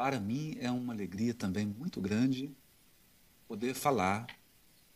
[0.00, 2.50] para mim é uma alegria também muito grande
[3.46, 4.26] poder falar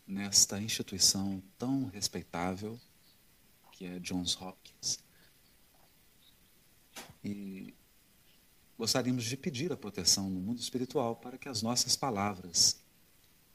[0.07, 2.79] nesta instituição tão respeitável
[3.71, 4.97] que é Johns Hopkins.
[7.23, 7.71] E
[8.75, 12.75] gostaríamos de pedir a proteção no mundo espiritual para que as nossas palavras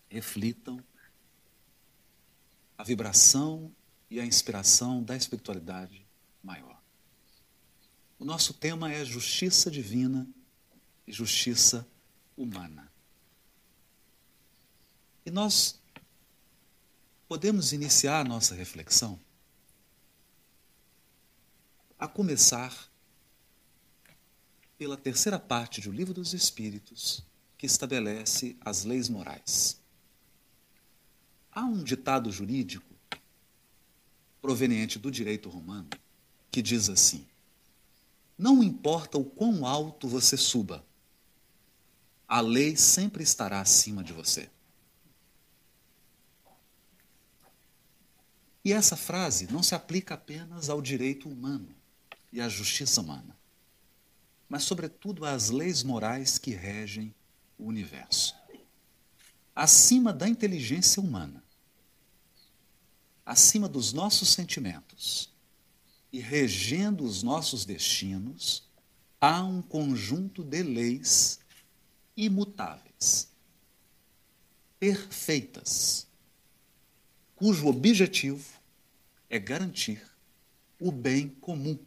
[0.08, 0.80] reflitam
[2.78, 3.74] a vibração
[4.08, 6.06] e a inspiração da espiritualidade
[6.44, 6.80] maior.
[8.20, 10.28] O nosso tema é justiça divina
[11.10, 11.84] e justiça
[12.36, 12.90] humana.
[15.26, 15.78] E nós
[17.28, 19.18] podemos iniciar a nossa reflexão
[21.98, 22.88] a começar
[24.78, 27.22] pela terceira parte do Livro dos Espíritos,
[27.58, 29.78] que estabelece as leis morais.
[31.52, 32.94] Há um ditado jurídico
[34.40, 35.90] proveniente do direito romano
[36.50, 37.26] que diz assim:
[38.38, 40.82] Não importa o quão alto você suba,
[42.30, 44.48] a lei sempre estará acima de você.
[48.64, 51.68] E essa frase não se aplica apenas ao direito humano
[52.32, 53.40] e à justiça humana
[54.50, 57.14] mas, sobretudo, às leis morais que regem
[57.56, 58.34] o universo.
[59.54, 61.40] Acima da inteligência humana,
[63.24, 65.32] acima dos nossos sentimentos
[66.12, 68.68] e regendo os nossos destinos,
[69.20, 71.38] há um conjunto de leis
[72.24, 73.28] imutáveis,
[74.78, 76.06] perfeitas,
[77.36, 78.60] cujo objetivo
[79.28, 80.02] é garantir
[80.78, 81.78] o bem comum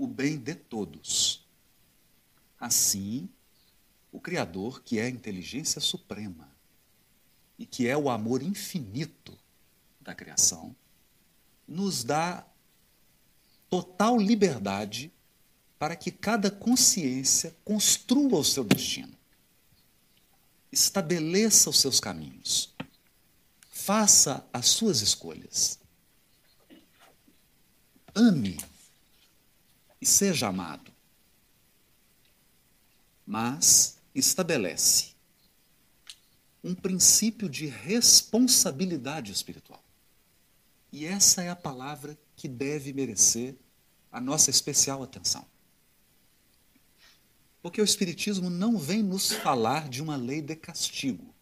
[0.00, 1.46] o bem de todos.
[2.58, 3.28] Assim,
[4.10, 6.50] o Criador, que é a inteligência suprema
[7.58, 9.38] e que é o amor infinito
[10.00, 10.74] da criação,
[11.68, 12.46] nos dá
[13.68, 15.12] total liberdade
[15.80, 19.16] para que cada consciência construa o seu destino,
[20.70, 22.74] estabeleça os seus caminhos,
[23.70, 25.78] faça as suas escolhas.
[28.14, 28.62] Ame
[29.98, 30.92] e seja amado.
[33.26, 35.14] Mas estabelece
[36.62, 39.82] um princípio de responsabilidade espiritual.
[40.92, 43.56] E essa é a palavra que deve merecer
[44.12, 45.49] a nossa especial atenção.
[47.62, 51.34] Porque o Espiritismo não vem nos falar de uma lei de castigo.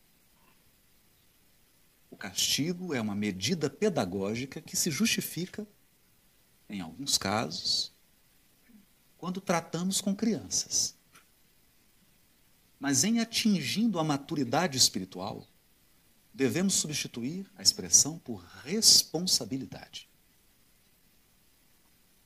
[2.10, 5.66] O castigo é uma medida pedagógica que se justifica,
[6.68, 7.92] em alguns casos,
[9.16, 10.96] quando tratamos com crianças.
[12.80, 15.46] Mas em atingindo a maturidade espiritual,
[16.32, 20.08] devemos substituir a expressão por responsabilidade.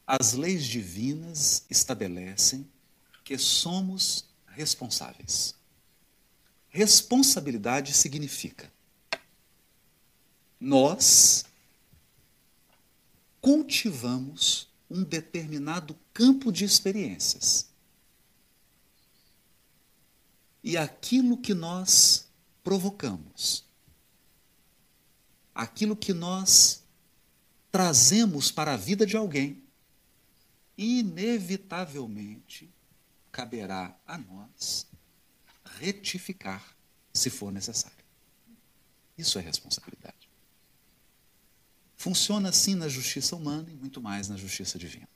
[0.06, 2.68] As leis divinas estabelecem
[3.24, 5.54] que somos responsáveis.
[6.68, 8.72] Responsabilidade significa
[10.62, 11.44] nós
[13.40, 17.68] cultivamos um determinado campo de experiências.
[20.62, 22.28] E aquilo que nós
[22.62, 23.64] provocamos,
[25.52, 26.84] aquilo que nós
[27.72, 29.60] trazemos para a vida de alguém,
[30.78, 32.71] inevitavelmente
[33.32, 34.86] caberá a nós
[35.78, 36.76] retificar
[37.12, 38.04] se for necessário.
[39.16, 40.28] Isso é responsabilidade.
[41.96, 45.08] Funciona assim na justiça humana e muito mais na justiça divina.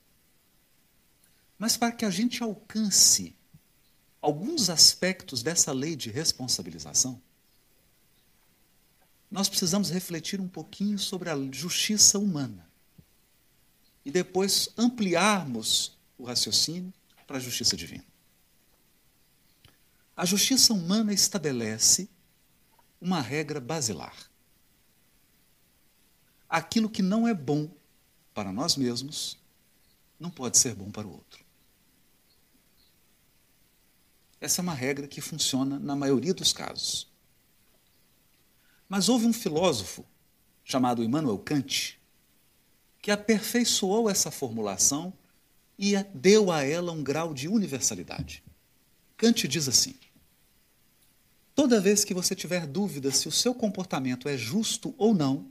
[1.57, 3.35] Mas para que a gente alcance
[4.21, 7.21] alguns aspectos dessa lei de responsabilização,
[9.29, 12.67] nós precisamos refletir um pouquinho sobre a justiça humana
[14.05, 16.93] e depois ampliarmos o raciocínio
[17.27, 18.05] para a justiça divina.
[20.15, 22.09] A justiça humana estabelece
[22.99, 24.15] uma regra basilar
[26.49, 27.69] aquilo que não é bom
[28.33, 29.37] para nós mesmos
[30.19, 31.45] não pode ser bom para o outro.
[34.39, 37.07] Essa é uma regra que funciona na maioria dos casos.
[38.87, 40.05] Mas houve um filósofo
[40.63, 41.99] chamado Immanuel Kant
[43.01, 45.13] que aperfeiçoou essa formulação
[45.77, 48.43] e deu a ela um grau de universalidade.
[49.15, 49.95] Kant diz assim:
[51.53, 55.49] Toda vez que você tiver dúvida se o seu comportamento é justo ou não,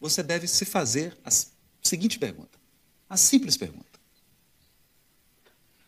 [0.00, 1.30] você deve se fazer a
[1.82, 2.58] seguinte pergunta:
[3.08, 3.94] a simples pergunta.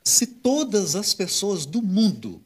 [0.02, 2.44] Se todas as pessoas do mundo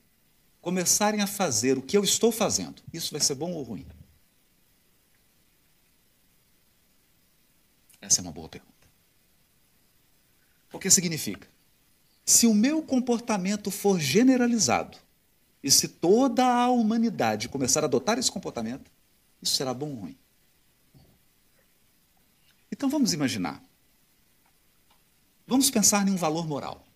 [0.60, 3.86] começarem a fazer o que eu estou fazendo, isso vai ser bom ou ruim?
[8.00, 8.69] Essa é uma boa pergunta.
[10.72, 11.48] O que significa?
[12.24, 14.98] Se o meu comportamento for generalizado,
[15.62, 18.90] e se toda a humanidade começar a adotar esse comportamento,
[19.42, 20.18] isso será bom ou ruim?
[22.72, 23.62] Então vamos imaginar.
[25.46, 26.86] Vamos pensar em um valor moral.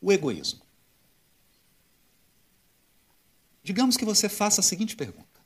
[0.00, 0.62] O egoísmo.
[3.62, 5.40] Digamos que você faça a seguinte pergunta: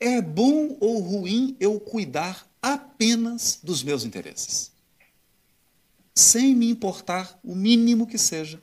[0.00, 4.72] É bom ou ruim eu cuidar apenas dos meus interesses?
[6.16, 8.62] Sem me importar o mínimo que seja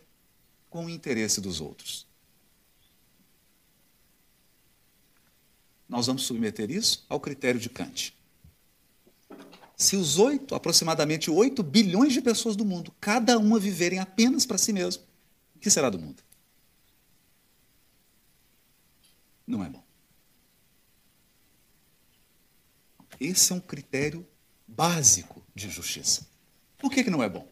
[0.71, 2.07] com o interesse dos outros.
[5.88, 8.17] Nós vamos submeter isso ao critério de Kant.
[9.77, 14.57] Se os oito, aproximadamente 8 bilhões de pessoas do mundo, cada uma viverem apenas para
[14.57, 15.03] si mesmo,
[15.55, 16.23] o que será do mundo?
[19.45, 19.83] Não é bom.
[23.19, 24.27] Esse é um critério
[24.67, 26.32] básico de justiça.
[26.83, 27.47] Por que, que não é bom?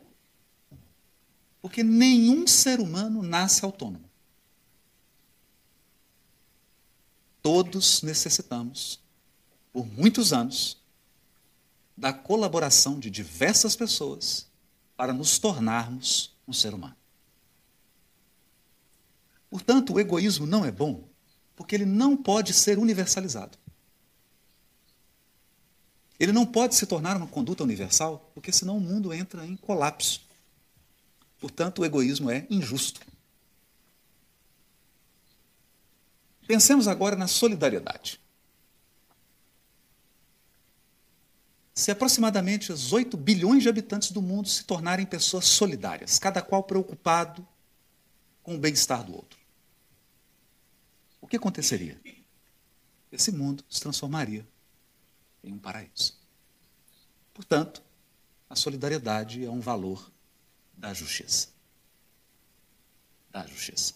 [1.62, 4.04] Porque nenhum ser humano nasce autônomo.
[7.42, 9.00] Todos necessitamos,
[9.72, 10.78] por muitos anos,
[11.96, 14.48] da colaboração de diversas pessoas
[14.98, 16.98] para nos tornarmos um ser humano.
[19.50, 21.06] Portanto, o egoísmo não é bom
[21.56, 23.58] porque ele não pode ser universalizado.
[26.22, 30.22] Ele não pode se tornar uma conduta universal, porque senão o mundo entra em colapso.
[31.40, 33.02] Portanto, o egoísmo é injusto.
[36.46, 38.22] Pensemos agora na solidariedade.
[41.74, 46.62] Se aproximadamente os 8 bilhões de habitantes do mundo se tornarem pessoas solidárias, cada qual
[46.62, 47.48] preocupado
[48.44, 49.40] com o bem-estar do outro,
[51.20, 52.00] o que aconteceria?
[53.12, 54.46] Esse mundo se transformaria
[55.44, 56.20] em um paraíso.
[57.34, 57.82] Portanto,
[58.50, 60.12] a solidariedade é um valor
[60.78, 61.50] da justiça.
[63.32, 63.94] Da justiça.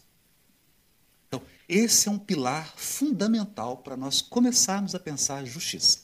[1.28, 6.00] Então, esse é um pilar fundamental para nós começarmos a pensar a justiça.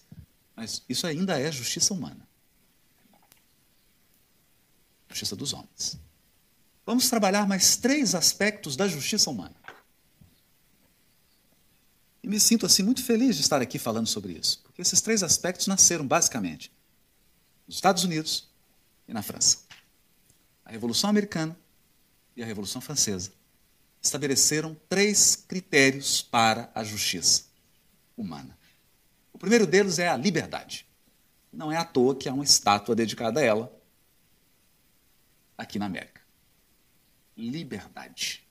[0.56, 2.28] Mas isso ainda é justiça humana.
[5.08, 6.00] Justiça dos homens.
[6.86, 9.56] Vamos trabalhar mais três aspectos da justiça humana.
[12.24, 15.24] E me sinto assim muito feliz de estar aqui falando sobre isso, porque esses três
[15.24, 16.72] aspectos nasceram basicamente
[17.68, 18.48] nos Estados Unidos
[19.08, 19.72] e na França
[20.72, 21.58] a Revolução Americana
[22.34, 23.34] e a Revolução Francesa
[24.02, 27.44] estabeleceram três critérios para a justiça
[28.16, 28.58] humana.
[29.34, 30.88] O primeiro deles é a liberdade.
[31.52, 33.82] Não é à toa que há uma estátua dedicada a ela
[35.58, 36.22] aqui na América.
[37.36, 38.48] Liberdade.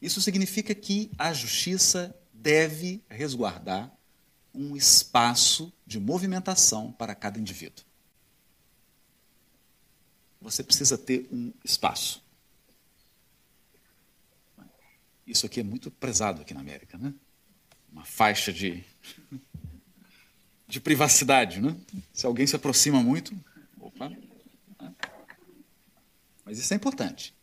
[0.00, 2.14] Isso significa que a justiça
[2.46, 3.92] deve resguardar
[4.54, 7.84] um espaço de movimentação para cada indivíduo
[10.46, 12.22] você precisa ter um espaço.
[15.26, 17.12] Isso aqui é muito prezado aqui na América, né?
[17.90, 18.84] Uma faixa de,
[20.68, 21.76] de privacidade, né?
[22.12, 23.34] Se alguém se aproxima muito,
[23.80, 24.08] opa.
[24.08, 24.18] Né?
[26.44, 27.34] Mas isso é importante.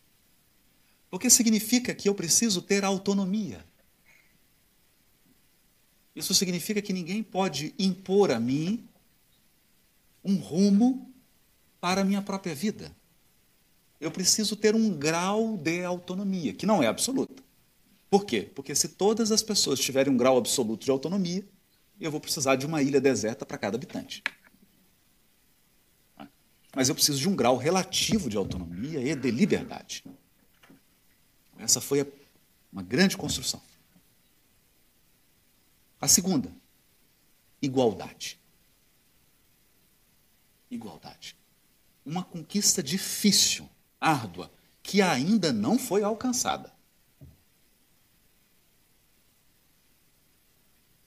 [1.10, 3.66] Porque significa que eu preciso ter autonomia.
[6.16, 8.88] Isso significa que ninguém pode impor a mim
[10.24, 11.12] um rumo
[11.82, 12.96] para a minha própria vida.
[14.00, 17.42] Eu preciso ter um grau de autonomia, que não é absoluta.
[18.10, 18.42] Por quê?
[18.54, 21.44] Porque se todas as pessoas tiverem um grau absoluto de autonomia,
[22.00, 24.24] eu vou precisar de uma ilha deserta para cada habitante.
[26.76, 30.04] Mas eu preciso de um grau relativo de autonomia e de liberdade.
[31.58, 32.06] Essa foi
[32.72, 33.62] uma grande construção.
[36.04, 36.52] A segunda,
[37.62, 38.38] igualdade.
[40.70, 41.38] Igualdade
[42.06, 43.70] uma conquista difícil,
[44.00, 46.74] árdua, que ainda não foi alcançada.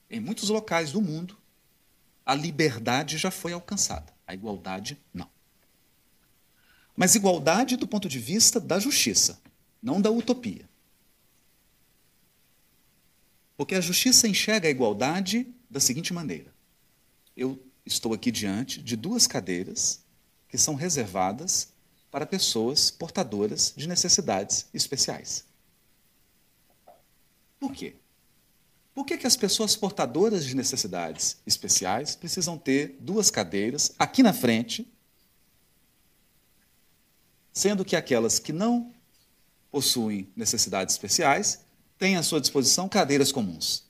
[0.09, 1.37] Em muitos locais do mundo,
[2.25, 5.29] a liberdade já foi alcançada, a igualdade não.
[6.95, 9.39] Mas igualdade do ponto de vista da justiça,
[9.81, 10.66] não da utopia.
[13.57, 16.53] Porque a justiça enxerga a igualdade da seguinte maneira:
[17.35, 20.01] eu estou aqui diante de duas cadeiras
[20.47, 21.73] que são reservadas
[22.11, 25.43] para pessoas portadoras de necessidades especiais.
[27.59, 27.95] Por quê?
[28.93, 34.33] Por que, que as pessoas portadoras de necessidades especiais precisam ter duas cadeiras aqui na
[34.33, 34.87] frente,
[37.53, 38.91] sendo que aquelas que não
[39.69, 41.66] possuem necessidades especiais
[41.97, 43.83] têm à sua disposição cadeiras comuns?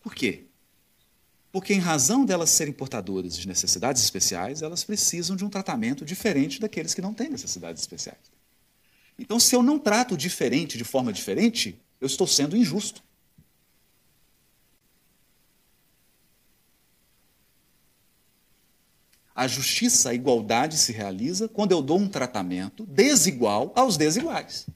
[0.00, 0.44] Por quê?
[1.50, 6.58] Porque, em razão delas serem portadoras de necessidades especiais, elas precisam de um tratamento diferente
[6.58, 8.32] daqueles que não têm necessidades especiais.
[9.18, 13.02] Então, se eu não trato diferente de forma diferente, eu estou sendo injusto.
[19.34, 24.66] A justiça, a igualdade se realiza quando eu dou um tratamento desigual aos desiguais.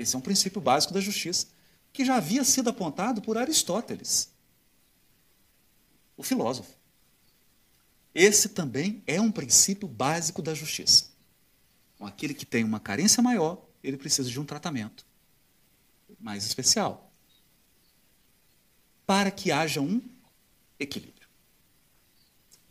[0.00, 1.46] Esse é um princípio básico da justiça,
[1.92, 4.32] que já havia sido apontado por Aristóteles
[6.16, 6.74] o filósofo.
[8.14, 11.10] Esse também é um princípio básico da justiça.
[11.98, 15.04] Com aquele que tem uma carência maior, ele precisa de um tratamento
[16.18, 17.12] mais especial.
[19.06, 20.00] Para que haja um
[20.78, 21.28] equilíbrio.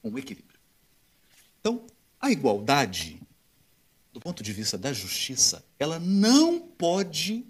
[0.04, 0.60] Um equilíbrio.
[1.60, 1.86] Então,
[2.20, 3.19] a igualdade,
[4.12, 7.46] do ponto de vista da justiça, ela não pode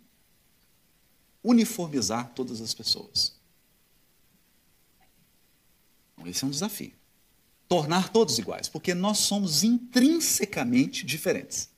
[1.43, 3.33] uniformizar todas as pessoas.
[6.13, 6.91] Então, esse é um desafio.
[7.67, 11.69] Tornar todos iguais, porque nós somos intrinsecamente diferentes.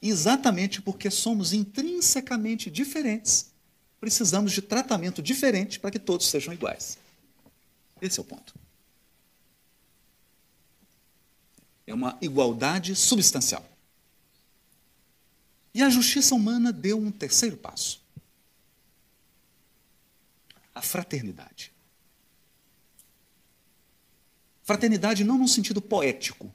[0.00, 3.50] Exatamente porque somos intrinsecamente diferentes,
[3.98, 6.98] precisamos de tratamento diferente para que todos sejam iguais.
[8.00, 8.54] Esse é o ponto.
[11.86, 13.64] É uma igualdade substancial.
[15.72, 18.02] E a justiça humana deu um terceiro passo:
[20.74, 21.72] a fraternidade.
[24.62, 26.52] Fraternidade não no sentido poético.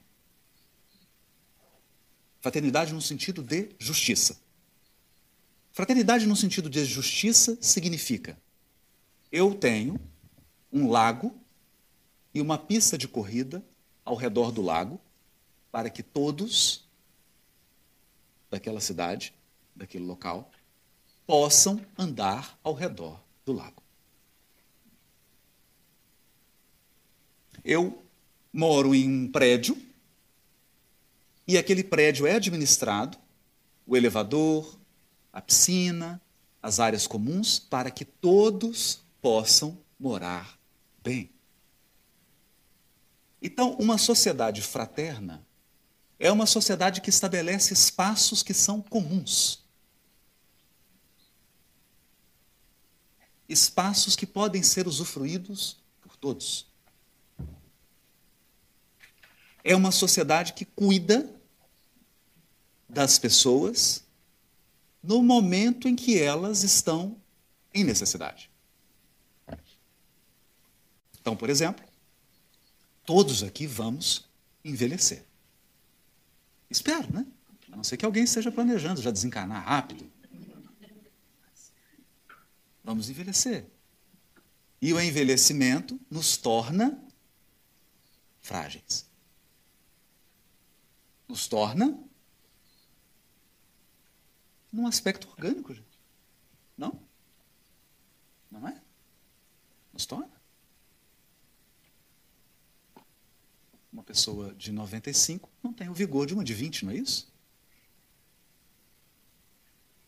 [2.42, 4.38] Fraternidade no sentido de justiça.
[5.72, 8.38] Fraternidade no sentido de justiça significa:
[9.32, 10.00] eu tenho
[10.74, 11.34] um lago
[12.34, 13.64] e uma pista de corrida
[14.04, 15.00] ao redor do lago
[15.72, 16.84] para que todos
[18.50, 19.34] daquela cidade,
[19.76, 20.52] daquele local,
[21.26, 23.82] possam andar ao redor do lago.
[27.64, 28.04] Eu
[28.52, 29.82] moro em um prédio
[31.48, 33.18] e aquele prédio é administrado,
[33.88, 34.78] o elevador,
[35.32, 36.22] a piscina,
[36.62, 40.60] as áreas comuns, para que todos possam morar
[41.04, 41.30] bem.
[43.42, 45.46] Então, uma sociedade fraterna
[46.24, 49.66] é uma sociedade que estabelece espaços que são comuns.
[53.50, 56.68] Espaços que podem ser usufruídos por todos
[59.64, 61.28] é uma sociedade que cuida
[62.88, 64.04] das pessoas
[65.02, 67.20] no momento em que elas estão
[67.74, 68.50] em necessidade.
[71.20, 71.84] Então, por exemplo,
[73.06, 74.30] todos aqui vamos
[74.64, 75.31] envelhecer.
[76.72, 77.28] Espero, né?
[77.72, 80.10] A não ser que alguém esteja planejando já desencarnar rápido.
[82.84, 83.68] Vamos envelhecer.
[84.82, 87.00] E o envelhecimento nos torna
[88.42, 89.12] frágeis
[91.32, 91.98] nos torna
[94.72, 96.00] num aspecto orgânico, gente.
[96.78, 97.02] Não?
[98.50, 98.82] Não é?
[99.94, 100.30] Nos torna.
[103.92, 107.32] Uma pessoa de 95 não tem o vigor de uma de 20, não é isso?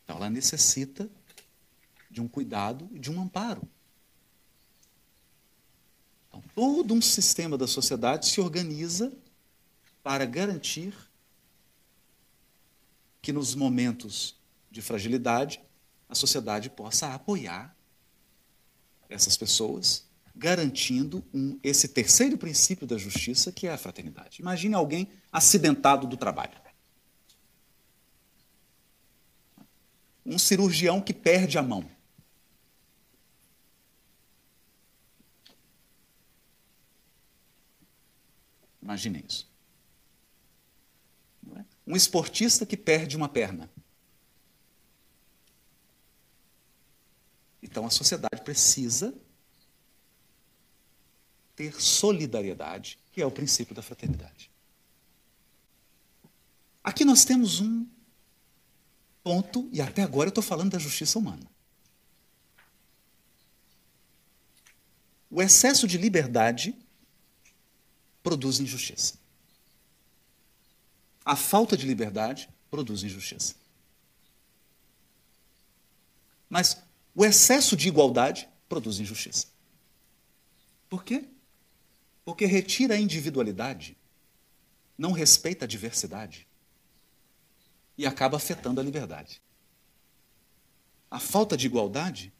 [0.03, 1.09] Então ela necessita
[2.09, 3.67] de um cuidado e de um amparo.
[6.27, 9.11] Então, todo um sistema da sociedade se organiza
[10.01, 10.95] para garantir
[13.21, 14.35] que nos momentos
[14.69, 15.61] de fragilidade
[16.09, 17.75] a sociedade possa apoiar
[19.09, 20.05] essas pessoas,
[20.35, 24.41] garantindo um, esse terceiro princípio da justiça, que é a fraternidade.
[24.41, 26.61] Imagine alguém acidentado do trabalho.
[30.25, 31.89] Um cirurgião que perde a mão.
[38.81, 39.51] Imagine isso.
[41.85, 43.69] Um esportista que perde uma perna.
[47.61, 49.13] Então a sociedade precisa
[51.55, 54.49] ter solidariedade, que é o princípio da fraternidade.
[56.83, 57.87] Aqui nós temos um
[59.23, 61.49] ponto, e até agora eu estou falando da justiça humana.
[65.29, 66.75] O excesso de liberdade
[68.21, 69.15] produz injustiça.
[71.25, 73.55] A falta de liberdade produz injustiça.
[76.49, 76.77] Mas
[77.15, 79.47] o excesso de igualdade produz injustiça.
[80.89, 81.25] Por quê?
[82.25, 83.97] Porque retira a individualidade,
[84.97, 86.47] não respeita a diversidade
[87.97, 89.41] e acaba afetando a liberdade.
[91.09, 92.33] A falta de igualdade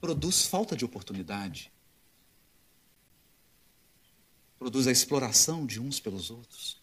[0.00, 1.72] produz falta de oportunidade,
[4.58, 6.80] produz a exploração de uns pelos outros.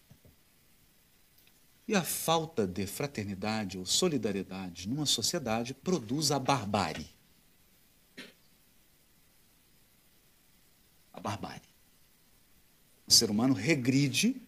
[1.87, 7.07] E a falta de fraternidade ou solidariedade numa sociedade produz a barbárie.
[11.17, 11.67] A barbárie.
[13.07, 14.39] O ser humano regride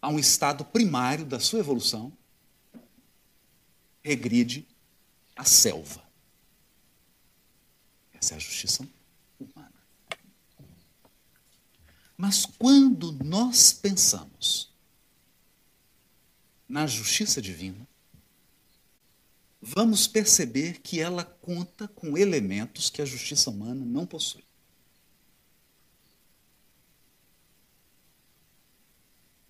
[0.00, 2.12] a um estado primário da sua evolução,
[4.04, 4.68] regride
[5.34, 6.04] à selva.
[8.12, 8.88] Essa é a justiça
[9.40, 9.72] humana.
[12.16, 14.72] Mas quando nós pensamos
[16.68, 17.84] na justiça divina,
[19.60, 24.44] vamos perceber que ela conta com elementos que a justiça humana não possui.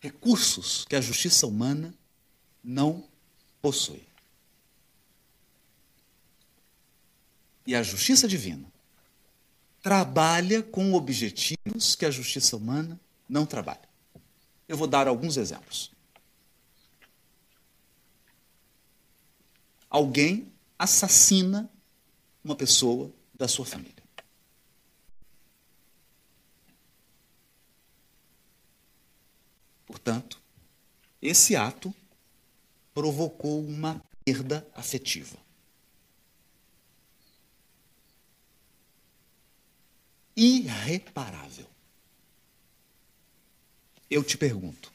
[0.04, 1.94] Recursos que a justiça humana
[2.62, 3.08] não
[3.62, 4.06] possui.
[7.66, 8.70] E a justiça divina
[9.80, 13.88] trabalha com objetivos que a justiça humana não trabalha.
[14.68, 15.90] Eu vou dar alguns exemplos.
[19.88, 21.70] Alguém assassina
[22.44, 23.93] uma pessoa da sua família.
[29.94, 30.42] Portanto,
[31.22, 31.94] esse ato
[32.92, 35.38] provocou uma perda afetiva.
[40.36, 41.64] irreparável.
[44.10, 44.92] Eu te pergunto: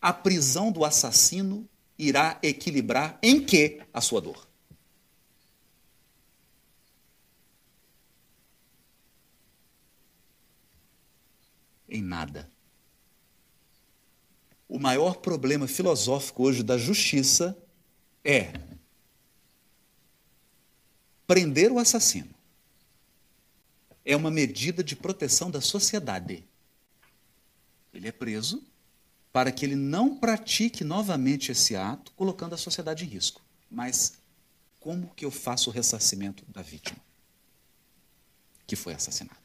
[0.00, 4.46] a prisão do assassino irá equilibrar em que a sua dor?
[11.88, 12.48] Em nada.
[14.68, 17.56] O maior problema filosófico hoje da justiça
[18.22, 18.52] é
[21.26, 22.38] prender o assassino
[24.08, 26.42] é uma medida de proteção da sociedade.
[27.92, 28.66] Ele é preso
[29.30, 33.42] para que ele não pratique novamente esse ato, colocando a sociedade em risco.
[33.70, 34.14] Mas
[34.80, 36.98] como que eu faço o ressarcimento da vítima
[38.66, 39.36] que foi assassinada?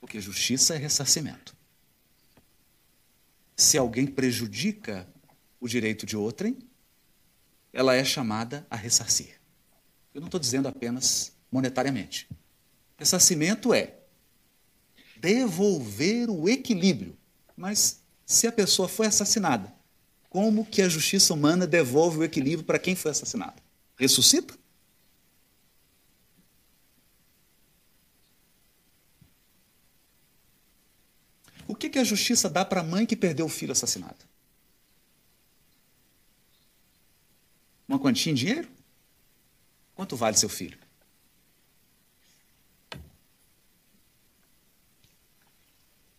[0.00, 1.53] Porque justiça é ressarcimento.
[3.56, 5.08] Se alguém prejudica
[5.60, 6.58] o direito de outrem,
[7.72, 9.40] ela é chamada a ressarcir.
[10.12, 12.28] Eu não estou dizendo apenas monetariamente.
[12.96, 13.94] Ressarcimento é
[15.16, 17.16] devolver o equilíbrio.
[17.56, 19.72] Mas se a pessoa foi assassinada,
[20.28, 23.62] como que a justiça humana devolve o equilíbrio para quem foi assassinado?
[23.96, 24.54] Ressuscita?
[31.74, 34.24] O que, que a justiça dá para a mãe que perdeu o filho assassinado?
[37.88, 38.68] Uma quantia em dinheiro?
[39.96, 40.78] Quanto vale seu filho?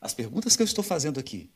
[0.01, 1.49] As perguntas que eu estou fazendo aqui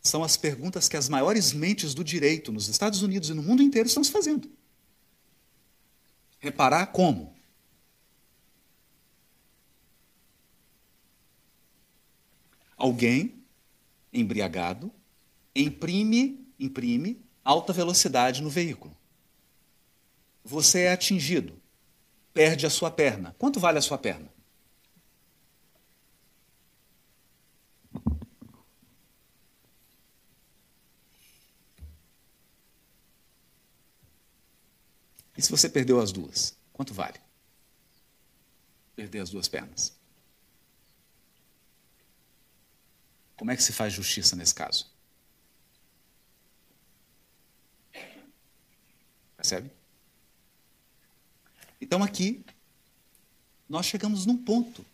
[0.00, 3.64] são as perguntas que as maiores mentes do direito nos Estados Unidos e no mundo
[3.64, 4.48] inteiro estão se fazendo.
[6.38, 7.36] Reparar como?
[12.78, 13.42] Alguém
[14.12, 14.92] embriagado
[15.54, 18.96] imprime, imprime alta velocidade no veículo.
[20.44, 21.60] Você é atingido,
[22.32, 23.34] perde a sua perna.
[23.36, 24.32] Quanto vale a sua perna?
[35.36, 37.20] E se você perdeu as duas, quanto vale?
[38.96, 39.96] Perder as duas pernas.
[43.38, 44.86] Como é que se faz justiça nesse caso?
[49.36, 49.70] Percebe?
[51.80, 52.44] Então aqui
[53.66, 54.84] nós chegamos num ponto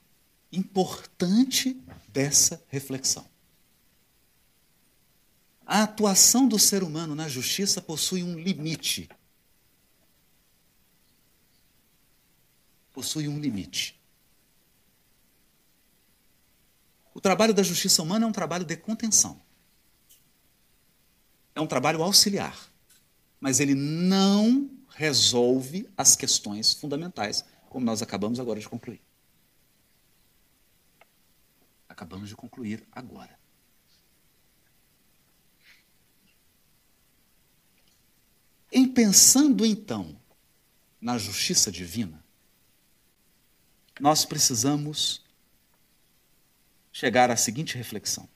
[0.53, 3.27] importante dessa reflexão.
[5.67, 9.09] A atuação do ser humano na justiça possui um limite
[12.95, 14.01] possui um limite.
[17.15, 19.41] O trabalho da justiça humana é um trabalho de contenção.
[21.55, 22.69] É um trabalho auxiliar.
[23.41, 29.01] Mas ele não resolve as questões fundamentais, como nós acabamos agora de concluir.
[31.89, 33.39] Acabamos de concluir agora.
[38.73, 40.21] Em pensando então
[41.01, 42.25] na justiça divina,
[44.01, 45.24] nós precisamos
[46.95, 48.29] chegar à seguinte reflexão.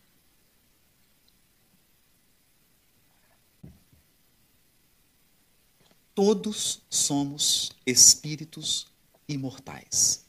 [6.13, 8.89] Todos somos espíritos
[9.29, 10.27] imortais.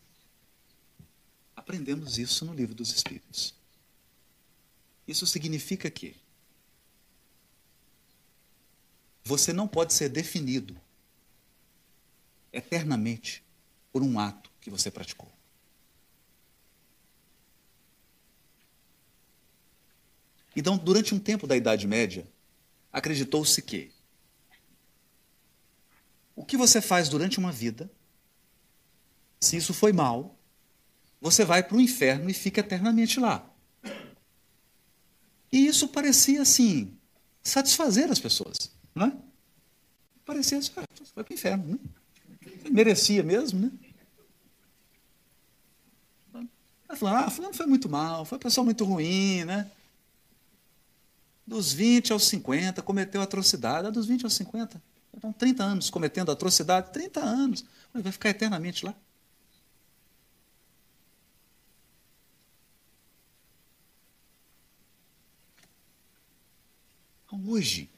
[1.55, 3.55] Aprendemos isso no livro dos Espíritos.
[5.07, 6.15] Isso significa que
[9.23, 10.79] você não pode ser definido
[12.53, 13.43] eternamente
[13.91, 15.38] por um ato que você praticou.
[20.59, 22.27] Então, durante um tempo da Idade Média,
[22.91, 23.93] acreditou-se que
[26.35, 27.89] o que você faz durante uma vida,
[29.39, 30.37] se isso foi mal,
[31.21, 33.49] você vai para o inferno e fica eternamente lá.
[35.49, 36.93] E isso parecia assim
[37.41, 39.13] satisfazer as pessoas, não é?
[40.25, 40.83] Parecia ah,
[41.15, 41.79] vai para o inferno, né?
[42.69, 43.71] Merecia mesmo, né?
[46.89, 49.71] Aí falando, ah, fulano foi muito mal, foi uma pessoa muito ruim, né?
[51.49, 53.87] Dos 20 aos 50, cometeu atrocidade.
[53.87, 54.79] Ah, dos 20 aos 50,
[55.11, 57.65] então 30 anos cometendo atrocidade, 30 anos.
[57.91, 58.93] Vai ficar eternamente lá.
[67.25, 67.89] Então, hoje,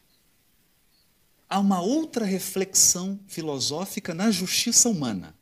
[1.49, 5.35] há uma outra reflexão filosófica na justiça humana.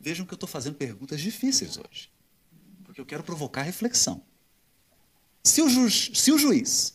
[0.00, 2.10] Vejam que eu estou fazendo perguntas difíceis hoje,
[2.84, 4.31] porque eu quero provocar reflexão.
[5.42, 6.94] Se o, ju se o juiz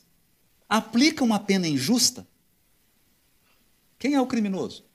[0.69, 2.25] aplica uma pena injusta,
[3.99, 4.85] quem é o criminoso?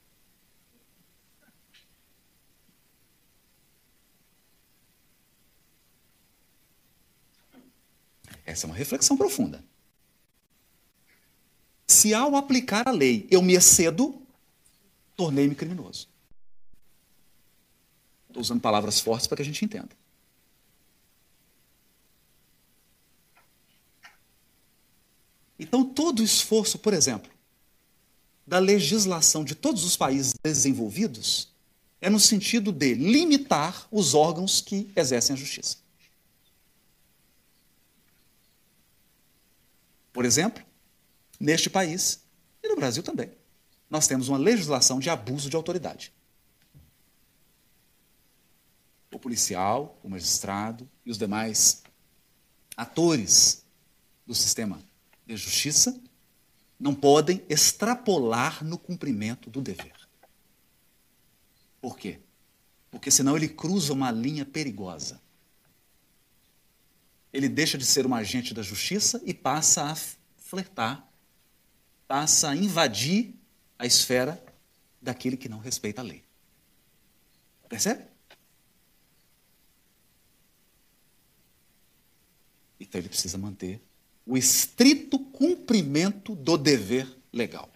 [8.44, 9.64] Essa é uma reflexão profunda.
[11.86, 14.20] Se ao aplicar a lei eu me excedo,
[15.16, 16.08] tornei-me criminoso.
[18.28, 19.90] Estou usando palavras fortes para que a gente entenda.
[25.62, 27.30] Então, todo o esforço, por exemplo,
[28.46, 31.48] da legislação de todos os países desenvolvidos
[32.00, 35.76] é no sentido de limitar os órgãos que exercem a justiça.
[40.12, 40.62] Por exemplo,
[41.38, 42.20] neste país
[42.62, 43.30] e no Brasil também,
[43.88, 46.12] nós temos uma legislação de abuso de autoridade
[49.12, 51.82] o policial, o magistrado e os demais
[52.76, 53.62] atores
[54.26, 54.80] do sistema
[55.34, 56.00] de justiça
[56.78, 59.94] não podem extrapolar no cumprimento do dever.
[61.80, 62.20] Por quê?
[62.90, 65.20] Porque senão ele cruza uma linha perigosa.
[67.32, 69.96] Ele deixa de ser um agente da justiça e passa a
[70.36, 71.08] flertar,
[72.06, 73.34] passa a invadir
[73.78, 74.42] a esfera
[75.00, 76.22] daquele que não respeita a lei.
[77.68, 78.04] Percebe?
[82.78, 83.80] Então ele precisa manter
[84.32, 87.70] o estrito cumprimento do dever legal.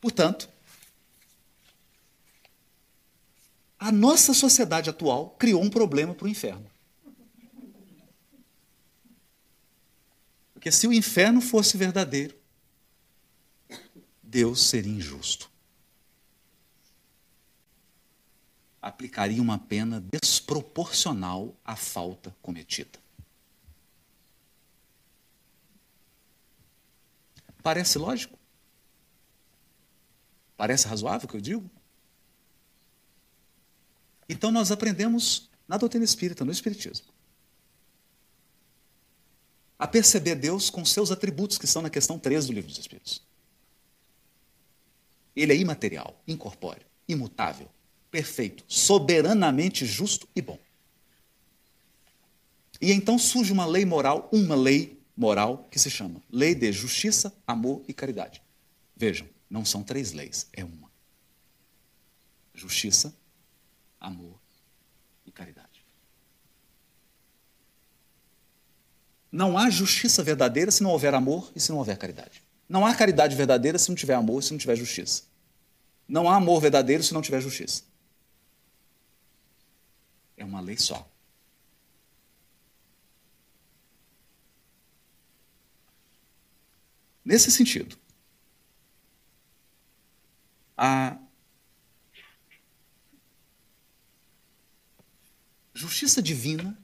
[0.00, 0.48] Portanto,
[3.78, 6.68] a nossa sociedade atual criou um problema para o inferno.
[10.52, 12.36] Porque se o inferno fosse verdadeiro,
[14.20, 15.48] Deus seria injusto.
[18.88, 22.98] Aplicaria uma pena desproporcional à falta cometida.
[27.62, 28.38] Parece lógico?
[30.56, 31.70] Parece razoável o que eu digo?
[34.28, 37.06] Então nós aprendemos na doutrina espírita, no Espiritismo,
[39.78, 43.22] a perceber Deus com seus atributos que estão na questão 3 do Livro dos Espíritos.
[45.36, 47.70] Ele é imaterial, incorpóreo, imutável,
[48.10, 50.58] perfeito, soberanamente justo e bom.
[52.80, 57.32] E então surge uma lei moral, uma lei moral que se chama Lei de Justiça,
[57.46, 58.40] Amor e Caridade.
[58.96, 60.88] Vejam, não são três leis, é uma.
[62.54, 63.14] Justiça,
[64.00, 64.38] amor
[65.24, 65.68] e caridade.
[69.30, 72.42] Não há justiça verdadeira se não houver amor e se não houver caridade.
[72.68, 75.22] Não há caridade verdadeira se não tiver amor e se não tiver justiça.
[76.08, 77.82] Não há amor verdadeiro se não tiver justiça.
[80.38, 81.06] É uma lei só.
[87.24, 87.98] Nesse sentido,
[90.74, 91.18] a
[95.74, 96.78] justiça divina,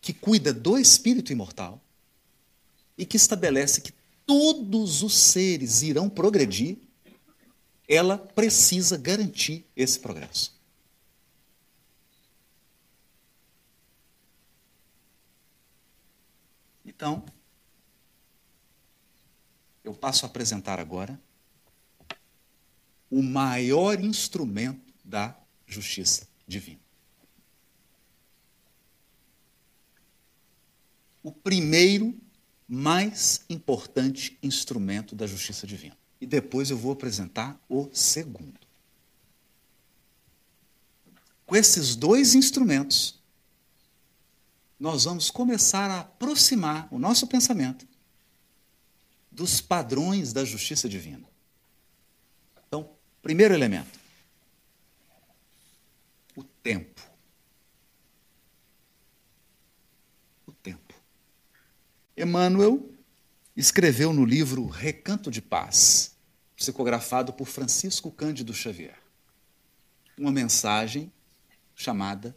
[0.00, 1.82] que cuida do espírito imortal
[2.96, 3.92] e que estabelece que
[4.24, 6.78] todos os seres irão progredir,
[7.86, 10.59] ela precisa garantir esse progresso.
[17.00, 17.24] Então,
[19.82, 21.18] eu passo a apresentar agora
[23.10, 25.34] o maior instrumento da
[25.66, 26.78] justiça divina.
[31.22, 32.14] O primeiro,
[32.68, 35.96] mais importante instrumento da justiça divina.
[36.20, 38.60] E depois eu vou apresentar o segundo.
[41.46, 43.19] Com esses dois instrumentos,
[44.80, 47.86] nós vamos começar a aproximar o nosso pensamento
[49.30, 51.28] dos padrões da justiça divina.
[52.66, 52.90] Então,
[53.20, 54.00] primeiro elemento:
[56.34, 57.02] o tempo.
[60.46, 60.94] O tempo.
[62.16, 62.90] Emmanuel
[63.54, 66.16] escreveu no livro Recanto de Paz,
[66.56, 68.98] psicografado por Francisco Cândido Xavier,
[70.18, 71.12] uma mensagem
[71.74, 72.34] chamada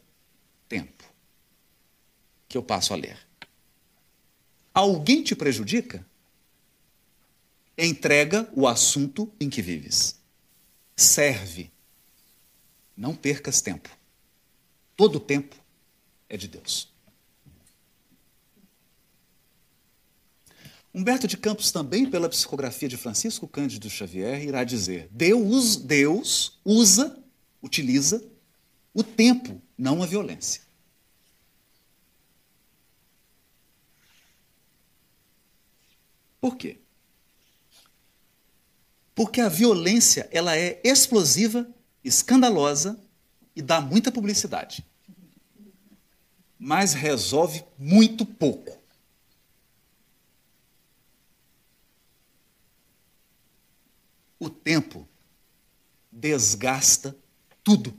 [0.67, 1.12] tempo,
[2.53, 3.17] que eu passo a ler.
[4.71, 6.05] Alguém te prejudica?
[7.75, 10.19] Entrega o assunto em que vives.
[10.95, 11.71] Serve.
[12.95, 13.89] Não percas tempo.
[14.95, 15.55] Todo tempo
[16.29, 16.93] é de Deus.
[20.93, 27.17] Humberto de Campos, também pela psicografia de Francisco Cândido Xavier, irá dizer: Deus, Deus usa,
[27.63, 28.23] utiliza
[28.93, 30.62] o tempo, não a violência.
[36.43, 36.77] Por quê?
[39.15, 41.65] Porque a violência ela é explosiva,
[42.03, 42.99] escandalosa
[43.55, 44.85] e dá muita publicidade.
[46.59, 48.77] Mas resolve muito pouco.
[54.37, 55.07] O tempo
[56.11, 57.15] desgasta
[57.63, 57.97] tudo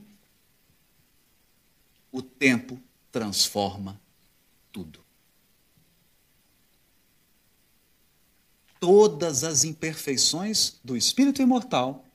[2.11, 2.79] o tempo
[3.11, 3.99] transforma
[4.71, 5.04] tudo.
[8.85, 12.05] Todas as imperfeições do espírito imortal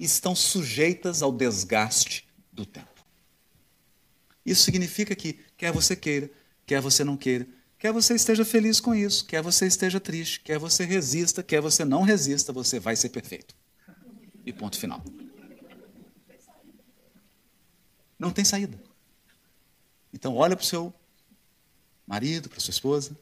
[0.00, 3.04] estão sujeitas ao desgaste do tempo.
[4.46, 6.30] Isso significa que, quer você queira,
[6.64, 7.46] quer você não queira,
[7.78, 11.84] quer você esteja feliz com isso, quer você esteja triste, quer você resista, quer você
[11.84, 13.54] não resista, você vai ser perfeito.
[14.46, 15.04] E ponto final.
[18.18, 18.82] Não tem saída.
[20.14, 20.94] Então, olha para o seu
[22.06, 23.14] marido, para sua esposa.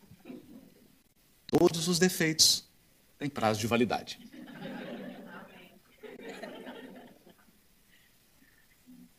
[1.51, 2.65] Todos os defeitos
[3.19, 4.21] têm prazo de validade.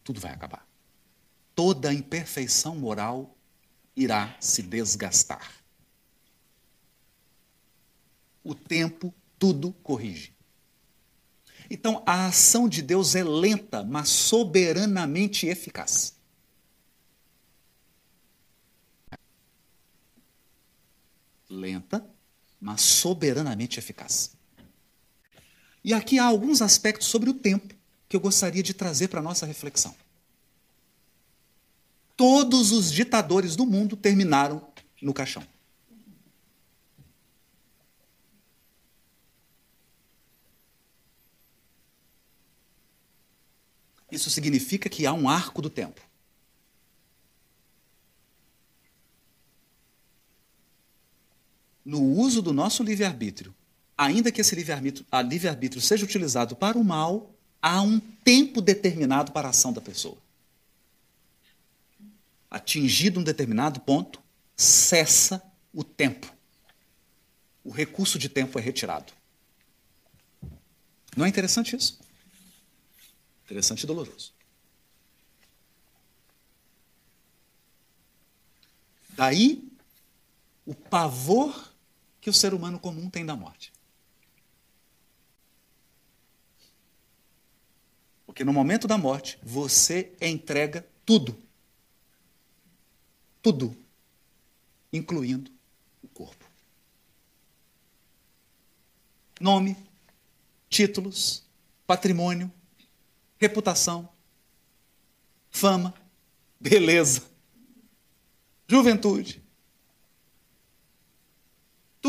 [0.01, 0.65] Tudo vai acabar.
[1.53, 3.35] Toda imperfeição moral
[3.95, 5.51] irá se desgastar.
[8.41, 10.33] O tempo tudo corrige.
[11.69, 16.17] Então, a ação de Deus é lenta, mas soberanamente eficaz.
[21.49, 22.09] Lenta,
[22.61, 24.31] mas soberanamente eficaz.
[25.83, 27.73] E aqui há alguns aspectos sobre o tempo
[28.07, 29.95] que eu gostaria de trazer para a nossa reflexão.
[32.15, 34.67] Todos os ditadores do mundo terminaram
[35.01, 35.43] no caixão.
[44.11, 46.10] Isso significa que há um arco do tempo.
[51.83, 53.53] No uso do nosso livre-arbítrio,
[53.97, 59.47] ainda que esse livre-arbítrio livre seja utilizado para o mal, há um tempo determinado para
[59.47, 60.17] a ação da pessoa.
[62.49, 64.21] Atingido um determinado ponto,
[64.55, 65.41] cessa
[65.73, 66.31] o tempo.
[67.63, 69.13] O recurso de tempo é retirado.
[71.15, 71.99] Não é interessante isso?
[73.45, 74.33] Interessante e doloroso.
[79.09, 79.63] Daí
[80.65, 81.70] o pavor
[82.21, 83.73] que o ser humano comum tem da morte.
[88.25, 91.37] Porque no momento da morte, você entrega tudo.
[93.41, 93.75] Tudo.
[94.93, 95.51] Incluindo
[96.03, 96.45] o corpo.
[99.39, 99.75] Nome,
[100.69, 101.43] títulos,
[101.87, 102.51] patrimônio,
[103.39, 104.07] reputação,
[105.49, 105.93] fama,
[106.59, 107.23] beleza,
[108.67, 109.41] juventude.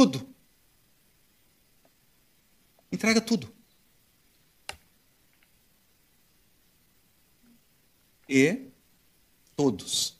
[0.02, 0.34] Tudo.
[2.90, 3.54] Entrega tudo.
[8.28, 8.72] E
[9.54, 10.18] todos.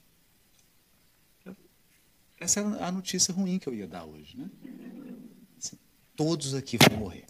[2.39, 4.49] Essa é a notícia ruim que eu ia dar hoje, né?
[5.57, 5.77] Assim,
[6.15, 7.25] todos aqui vão morrer.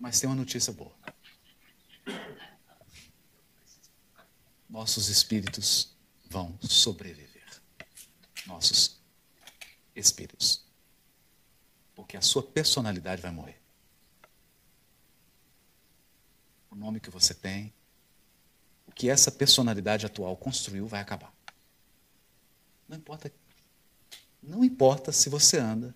[0.00, 0.96] Mas tem uma notícia boa.
[4.66, 5.94] Nossos espíritos
[6.30, 7.44] vão sobreviver.
[8.46, 8.96] nossos
[9.96, 10.64] espíritos.
[11.94, 13.60] Porque a sua personalidade vai morrer.
[16.70, 17.72] O nome que você tem,
[18.86, 21.32] o que essa personalidade atual construiu vai acabar.
[22.88, 23.32] Não importa.
[24.42, 25.94] Não importa se você anda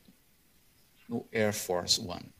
[1.08, 2.32] no Air Force One.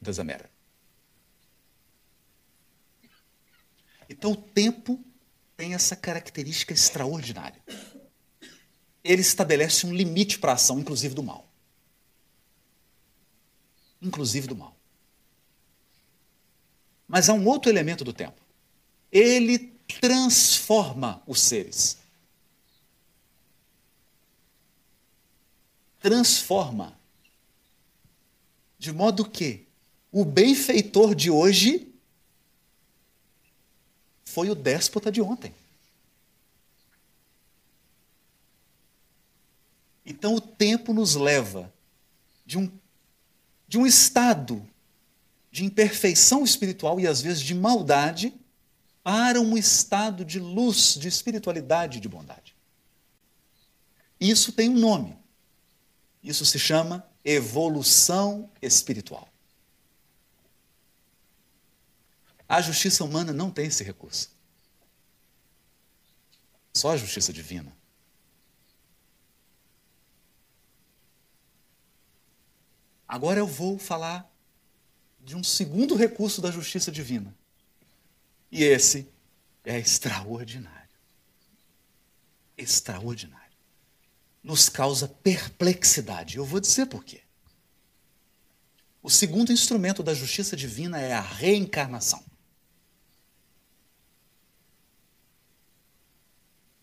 [0.00, 0.50] Doesn't matter.
[4.08, 5.02] Então o tempo
[5.56, 7.62] tem essa característica extraordinária.
[9.04, 11.46] Ele estabelece um limite para a ação, inclusive do mal.
[14.00, 14.76] Inclusive do mal.
[17.06, 18.40] Mas há um outro elemento do tempo.
[19.10, 19.58] Ele
[20.00, 21.98] transforma os seres.
[26.00, 26.98] Transforma.
[28.78, 29.66] De modo que
[30.10, 31.92] o benfeitor de hoje
[34.24, 35.54] foi o déspota de ontem.
[40.04, 41.72] Então o tempo nos leva
[42.44, 42.70] de um,
[43.68, 44.66] de um estado
[45.50, 48.34] de imperfeição espiritual e às vezes de maldade
[49.02, 52.54] para um estado de luz, de espiritualidade, de bondade.
[54.18, 55.16] Isso tem um nome.
[56.22, 59.28] Isso se chama evolução espiritual.
[62.48, 64.30] A justiça humana não tem esse recurso.
[66.72, 67.76] Só a justiça divina.
[73.12, 74.26] Agora eu vou falar
[75.20, 77.36] de um segundo recurso da justiça divina.
[78.50, 79.06] E esse
[79.62, 80.88] é extraordinário.
[82.56, 83.52] Extraordinário.
[84.42, 86.38] Nos causa perplexidade.
[86.38, 87.20] Eu vou dizer por quê.
[89.02, 92.24] O segundo instrumento da justiça divina é a reencarnação.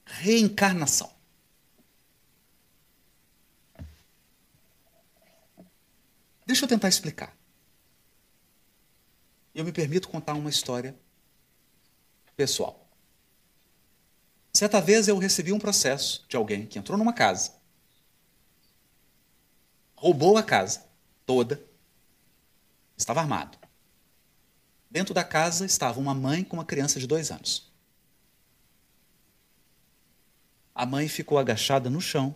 [0.05, 1.18] reencarnação.
[6.49, 7.37] Deixa eu tentar explicar.
[9.53, 10.99] Eu me permito contar uma história
[12.35, 12.89] pessoal.
[14.51, 17.51] Certa vez eu recebi um processo de alguém que entrou numa casa,
[19.95, 20.87] roubou a casa
[21.23, 21.63] toda,
[22.97, 23.55] estava armado.
[24.89, 27.71] Dentro da casa estava uma mãe com uma criança de dois anos.
[30.73, 32.33] A mãe ficou agachada no chão,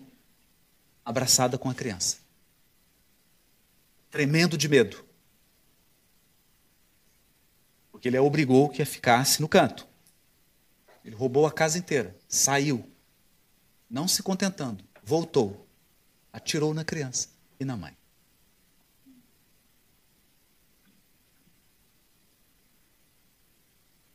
[1.04, 2.23] abraçada com a criança,
[4.14, 5.04] tremendo de medo.
[7.92, 9.88] Porque ele a obrigou que a ficasse no canto.
[11.04, 12.88] Ele roubou a casa inteira, saiu,
[13.90, 15.68] não se contentando, voltou,
[16.32, 17.98] atirou na criança e na mãe.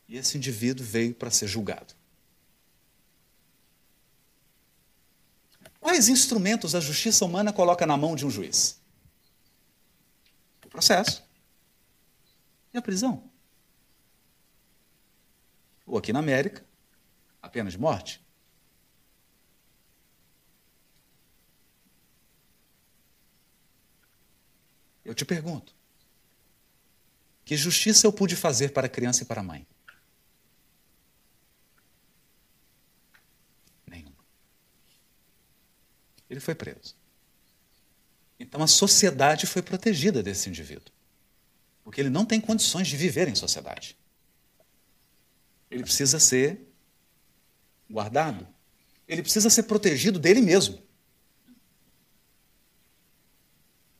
[0.06, 1.92] E esse indivíduo veio para ser julgado.
[5.80, 8.77] Quais instrumentos a justiça humana coloca na mão de um juiz?
[10.78, 11.28] Processo
[12.72, 13.28] e a prisão.
[15.84, 16.64] Ou aqui na América,
[17.42, 18.24] a pena de morte.
[25.04, 25.74] Eu te pergunto:
[27.44, 29.66] que justiça eu pude fazer para a criança e para a mãe?
[36.30, 36.94] Ele foi preso.
[38.38, 40.92] Então a sociedade foi protegida desse indivíduo.
[41.82, 43.96] Porque ele não tem condições de viver em sociedade.
[45.70, 46.60] Ele precisa ser
[47.90, 48.46] guardado.
[49.06, 50.82] Ele precisa ser protegido dele mesmo.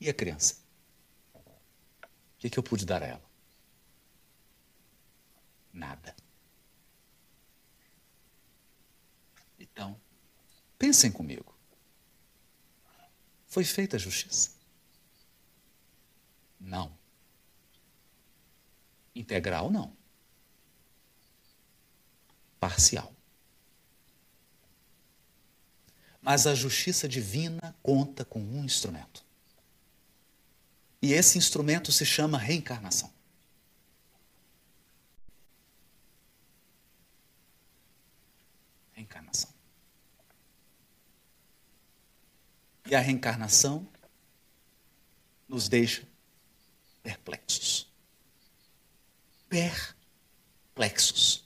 [0.00, 0.56] E a criança?
[1.34, 3.28] O que, que eu pude dar a ela?
[5.72, 6.14] Nada.
[9.58, 10.00] Então,
[10.78, 11.47] pensem comigo.
[13.58, 14.52] Foi feita a justiça?
[16.60, 16.96] Não.
[19.16, 19.96] Integral, não.
[22.60, 23.12] Parcial.
[26.22, 29.24] Mas a justiça divina conta com um instrumento.
[31.02, 33.12] E esse instrumento se chama reencarnação.
[42.90, 43.86] E a reencarnação
[45.46, 46.06] nos deixa
[47.02, 47.86] perplexos.
[49.48, 51.44] Perplexos.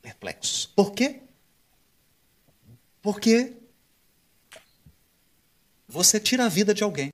[0.00, 0.66] Perplexos.
[0.66, 1.22] Por quê?
[3.00, 3.56] Porque
[5.86, 7.12] você tira a vida de alguém.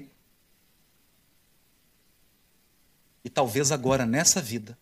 [3.24, 4.78] E talvez agora, nessa vida,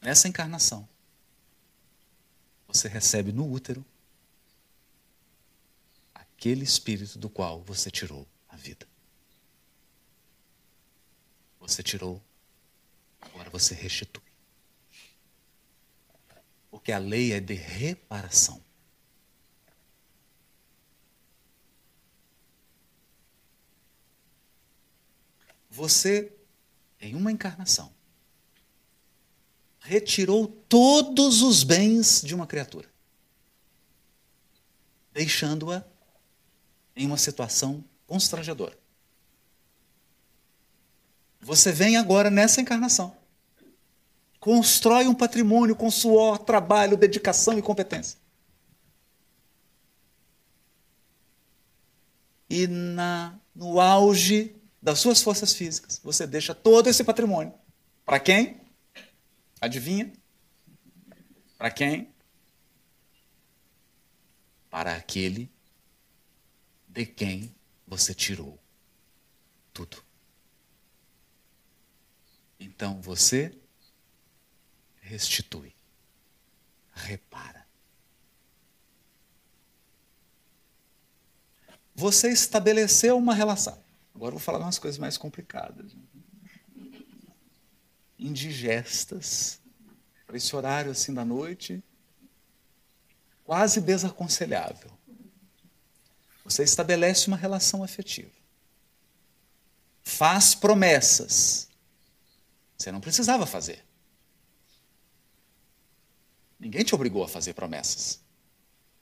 [0.00, 0.88] nessa encarnação,
[2.66, 3.84] você recebe no útero
[6.42, 8.84] aquele espírito do qual você tirou a vida.
[11.60, 12.20] Você tirou,
[13.20, 14.24] agora você restitui.
[16.68, 18.60] Porque a lei é de reparação.
[25.70, 26.36] Você,
[27.00, 27.94] em uma encarnação,
[29.78, 32.92] retirou todos os bens de uma criatura,
[35.12, 35.91] deixando-a
[36.94, 38.76] em uma situação constrangedora.
[41.40, 43.16] Você vem agora nessa encarnação,
[44.38, 48.18] constrói um patrimônio com suor, trabalho, dedicação e competência.
[52.48, 57.54] E na, no auge das suas forças físicas, você deixa todo esse patrimônio.
[58.04, 58.60] Para quem?
[59.60, 60.12] Adivinha?
[61.56, 62.12] Para quem?
[64.68, 65.50] Para aquele
[66.92, 67.54] de quem
[67.86, 68.58] você tirou
[69.72, 70.04] tudo.
[72.60, 73.58] Então você
[75.00, 75.74] restitui,
[76.92, 77.66] repara.
[81.94, 83.82] Você estabeleceu uma relação.
[84.14, 85.92] Agora vou falar umas coisas mais complicadas
[88.18, 89.60] indigestas,
[90.26, 91.82] para esse horário assim da noite,
[93.44, 94.91] quase desaconselhável.
[96.44, 98.30] Você estabelece uma relação afetiva.
[100.02, 101.68] Faz promessas.
[102.76, 103.84] Você não precisava fazer.
[106.58, 108.20] Ninguém te obrigou a fazer promessas.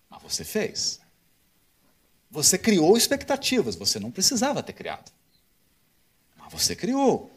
[0.08, 1.00] Mas você fez.
[2.30, 5.10] Você criou expectativas, você não precisava ter criado.
[6.36, 7.30] Mas você criou.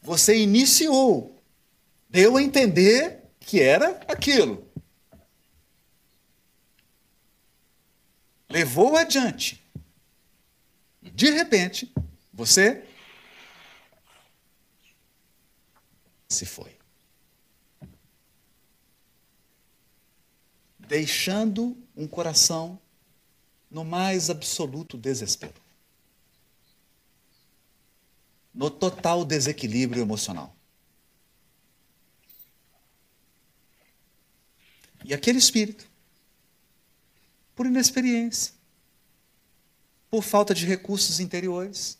[0.00, 1.36] Você iniciou,
[2.08, 4.65] deu a entender que era aquilo.
[8.56, 9.62] Levou adiante.
[11.02, 11.92] De repente,
[12.32, 12.88] você
[16.26, 16.74] se foi.
[20.78, 22.80] Deixando um coração
[23.70, 25.66] no mais absoluto desespero.
[28.54, 30.56] no total desequilíbrio emocional.
[35.04, 35.86] E aquele espírito,
[37.56, 38.54] por inexperiência,
[40.08, 41.98] por falta de recursos interiores,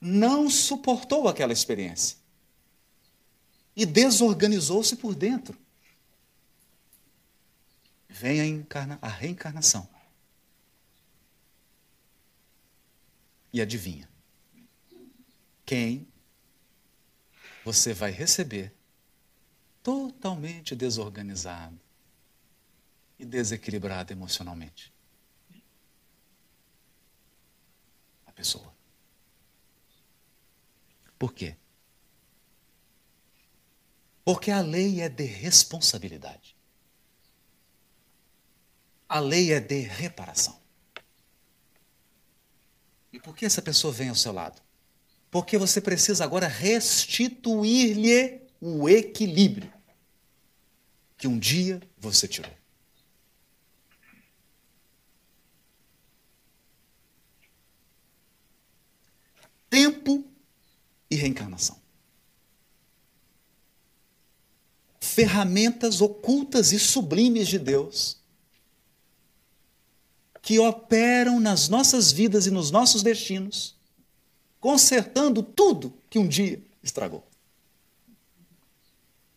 [0.00, 2.16] não suportou aquela experiência
[3.74, 5.58] e desorganizou-se por dentro.
[8.08, 9.88] Vem a, encarna, a reencarnação.
[13.52, 14.12] E adivinha?
[15.72, 16.06] quem
[17.64, 18.74] você vai receber
[19.82, 21.80] totalmente desorganizado
[23.22, 24.92] e desequilibrado emocionalmente.
[28.26, 28.74] A pessoa.
[31.18, 31.56] Por quê?
[34.24, 36.54] Porque a lei é de responsabilidade.
[39.08, 40.60] A lei é de reparação.
[43.12, 44.60] E por que essa pessoa vem ao seu lado?
[45.32, 49.72] porque você precisa agora restituir-lhe o equilíbrio
[51.16, 52.52] que um dia você tirou.
[59.72, 60.22] Tempo
[61.10, 61.80] e reencarnação.
[65.00, 68.18] Ferramentas ocultas e sublimes de Deus
[70.42, 73.74] que operam nas nossas vidas e nos nossos destinos
[74.60, 77.26] consertando tudo que um dia estragou.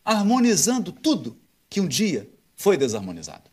[0.04, 3.50] Harmonizando tudo que um dia foi desarmonizado.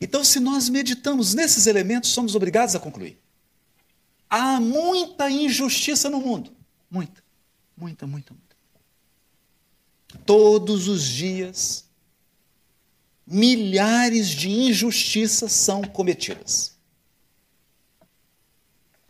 [0.00, 3.27] Então, se nós meditamos nesses elementos, somos obrigados a concluir.
[4.28, 6.52] Há muita injustiça no mundo.
[6.90, 7.22] Muita,
[7.76, 8.56] muita, muita, muita.
[10.24, 11.84] Todos os dias,
[13.26, 16.78] milhares de injustiças são cometidas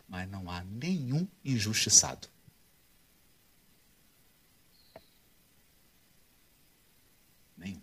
[0.09, 2.27] mas não há nenhum injustiçado.
[7.55, 7.79] Nenhum.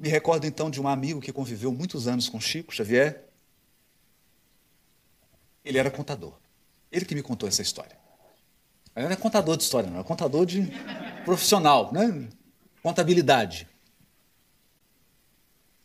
[0.00, 3.22] Me recordo então de um amigo que conviveu muitos anos com Chico Xavier.
[5.62, 6.32] Ele era contador.
[6.90, 7.98] Ele que me contou essa história.
[8.96, 10.66] Ele não é contador de história, não, é contador de
[11.22, 12.30] profissional, né?
[12.82, 13.68] Contabilidade.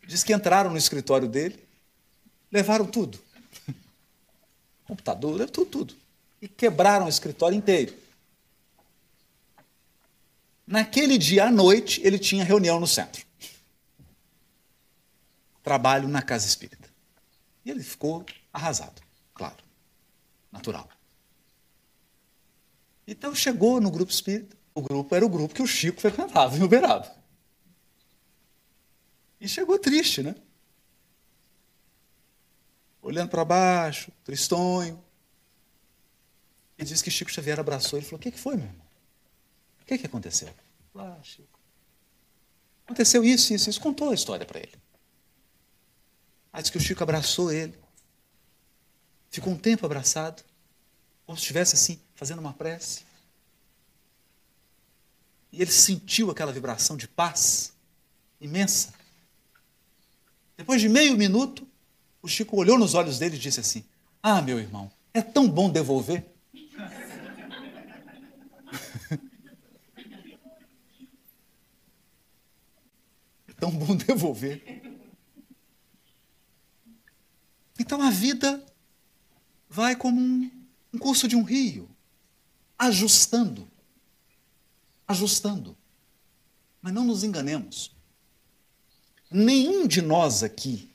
[0.07, 1.65] Diz que entraram no escritório dele
[2.49, 3.19] Levaram tudo.
[4.87, 5.95] Computador, tudo, tudo.
[6.41, 7.93] E quebraram o escritório inteiro.
[10.65, 13.24] Naquele dia à noite, ele tinha reunião no centro.
[15.65, 16.87] Trabalho na casa espírita.
[17.65, 19.01] E ele ficou arrasado,
[19.33, 19.63] claro.
[20.51, 20.87] Natural.
[23.07, 24.55] Então chegou no grupo espírita.
[24.75, 27.11] O grupo era o grupo que o Chico frequentava em Uberaba.
[29.41, 30.35] E chegou triste, né?
[33.01, 35.03] Olhando para baixo, tristonho.
[36.77, 38.85] E disse que Chico Xavier abraçou ele e falou: O que, que foi, meu irmão?
[39.81, 40.53] O que, que aconteceu?
[40.93, 41.59] Ah, Chico.
[42.85, 43.81] Aconteceu isso, isso, isso.
[43.81, 44.84] Contou a história para ele.
[46.55, 47.77] Aí disse que o Chico abraçou ele.
[49.29, 50.41] Ficou um tempo abraçado.
[51.25, 53.03] Como se estivesse assim, fazendo uma prece.
[55.51, 57.73] E ele sentiu aquela vibração de paz
[58.39, 58.93] imensa.
[60.55, 61.67] Depois de meio minuto,
[62.21, 63.83] o Chico olhou nos olhos dele e disse assim:
[64.23, 66.23] Ah, meu irmão, é tão bom devolver.
[73.45, 74.84] é tão bom devolver.
[77.77, 78.63] Então a vida
[79.69, 80.51] vai como um,
[80.93, 81.89] um curso de um rio,
[82.77, 83.67] ajustando,
[85.07, 85.75] ajustando.
[86.81, 87.91] Mas não nos enganemos.
[89.29, 90.89] Nenhum de nós aqui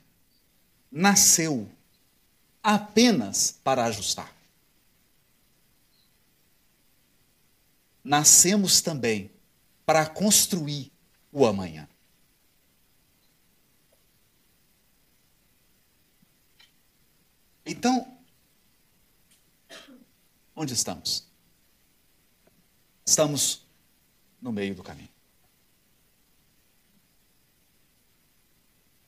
[0.90, 1.70] nasceu
[2.62, 4.34] apenas para ajustar.
[8.02, 9.30] Nascemos também
[9.84, 10.90] para construir
[11.32, 11.89] o amanhã.
[17.70, 18.18] Então,
[20.56, 21.24] onde estamos?
[23.06, 23.64] Estamos
[24.42, 25.08] no meio do caminho.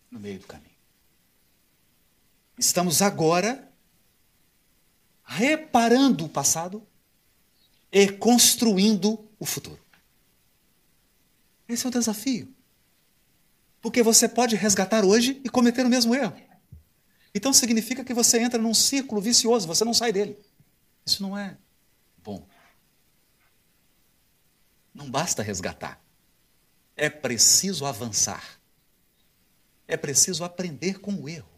[0.08, 0.70] No meio do caminho.
[2.56, 3.68] Estamos agora
[5.24, 6.86] reparando o passado
[7.90, 9.84] e construindo o futuro.
[11.68, 12.54] Esse é o desafio.
[13.80, 16.51] Porque você pode resgatar hoje e cometer o mesmo erro.
[17.34, 20.38] Então significa que você entra num círculo vicioso, você não sai dele.
[21.04, 21.56] Isso não é
[22.22, 22.46] bom.
[24.94, 26.00] Não basta resgatar.
[26.94, 28.60] É preciso avançar.
[29.88, 31.48] É preciso aprender com o erro.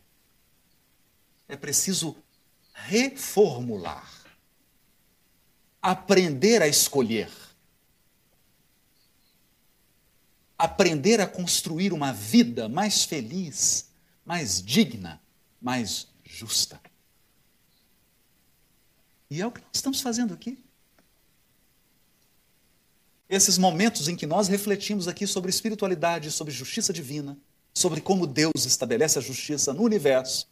[1.48, 2.16] É preciso
[2.72, 4.08] reformular.
[5.82, 7.30] Aprender a escolher.
[10.56, 13.90] Aprender a construir uma vida mais feliz,
[14.24, 15.20] mais digna,
[15.64, 16.78] mais justa.
[19.30, 20.62] E é o que nós estamos fazendo aqui.
[23.26, 27.38] Esses momentos em que nós refletimos aqui sobre espiritualidade, sobre justiça divina,
[27.72, 30.46] sobre como Deus estabelece a justiça no universo,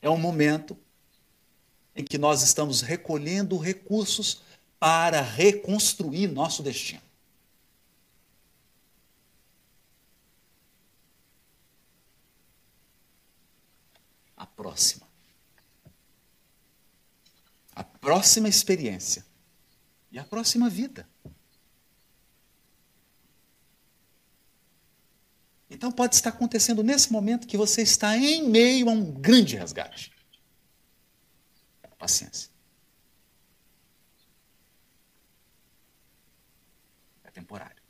[0.00, 0.74] é um momento
[1.94, 4.40] em que nós estamos recolhendo recursos
[4.80, 7.02] para reconstruir nosso destino.
[14.38, 15.06] A próxima.
[17.74, 19.26] A próxima experiência
[20.10, 21.06] e a próxima vida.
[25.68, 30.12] Então pode estar acontecendo nesse momento que você está em meio a um grande resgate.
[31.98, 32.48] Paciência.
[37.24, 37.82] É temporário.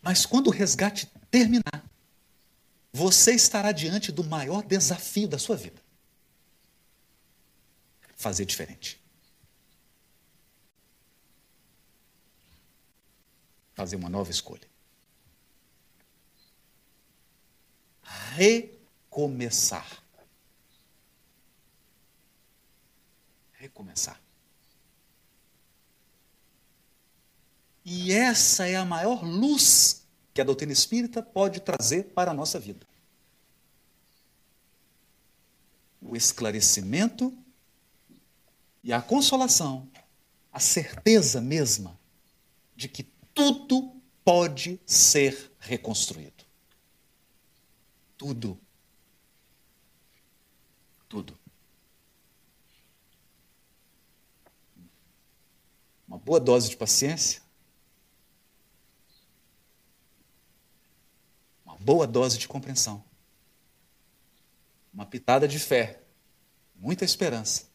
[0.00, 1.89] Mas quando o resgate terminar,
[2.92, 5.80] você estará diante do maior desafio da sua vida:
[8.16, 9.00] fazer diferente.
[13.74, 14.70] Fazer uma nova escolha.
[18.40, 20.02] recomeçar.
[23.52, 24.20] Recomeçar.
[27.84, 29.99] E essa é a maior luz
[30.40, 32.86] que a doutrina espírita pode trazer para a nossa vida.
[36.00, 37.36] O esclarecimento
[38.82, 39.86] e a consolação,
[40.50, 42.00] a certeza mesma
[42.74, 43.02] de que
[43.34, 46.42] tudo pode ser reconstruído.
[48.16, 48.58] Tudo.
[51.06, 51.38] Tudo.
[56.08, 57.42] Uma boa dose de paciência.
[61.80, 63.02] Boa dose de compreensão.
[64.92, 66.00] Uma pitada de fé.
[66.76, 67.68] Muita esperança.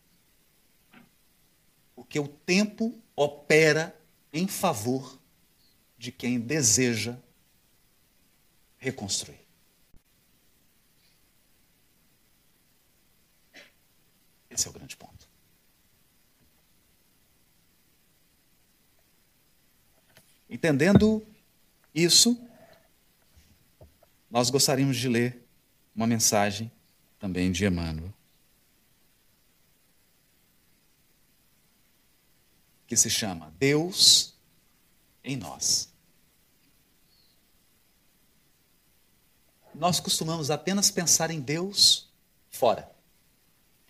[1.95, 3.99] Porque o tempo opera
[4.31, 5.19] em favor
[5.97, 7.17] de quem deseja
[8.77, 9.39] reconstruir.
[14.49, 15.27] Esse é o grande ponto.
[20.49, 21.25] Entendendo
[21.93, 22.39] isso,
[24.30, 25.45] nós gostaríamos de ler
[25.95, 26.71] uma mensagem
[27.19, 28.13] também de Emmanuel,
[32.86, 34.34] que se chama Deus
[35.23, 35.93] em nós.
[39.73, 42.09] Nós costumamos apenas pensar em Deus
[42.49, 42.89] fora.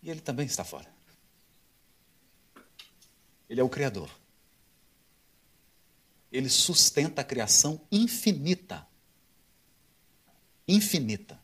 [0.01, 0.89] E Ele também está fora.
[3.47, 4.09] Ele é o Criador.
[6.31, 8.85] Ele sustenta a criação infinita.
[10.67, 11.39] Infinita.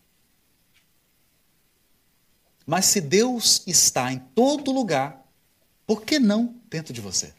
[2.65, 5.25] Mas se Deus está em todo lugar,
[5.85, 7.33] por que não dentro de você?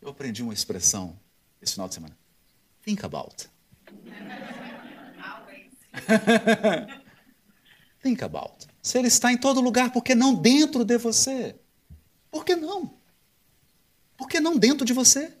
[0.00, 1.18] Eu aprendi uma expressão
[1.60, 2.16] esse final de semana.
[2.82, 3.48] Think about.
[8.02, 8.66] Think about.
[8.80, 11.56] Se ele está em todo lugar, por que não dentro de você?
[12.30, 12.94] Por que não?
[14.16, 15.36] Por que não dentro de você?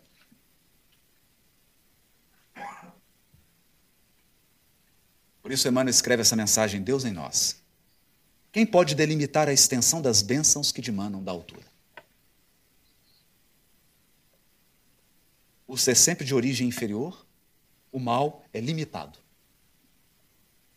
[5.46, 7.62] Por isso, Emmanuel escreve essa mensagem: Deus em nós.
[8.50, 11.64] Quem pode delimitar a extensão das bênçãos que dimanam da altura?
[15.64, 17.24] O ser sempre de origem inferior,
[17.92, 19.20] o mal é limitado.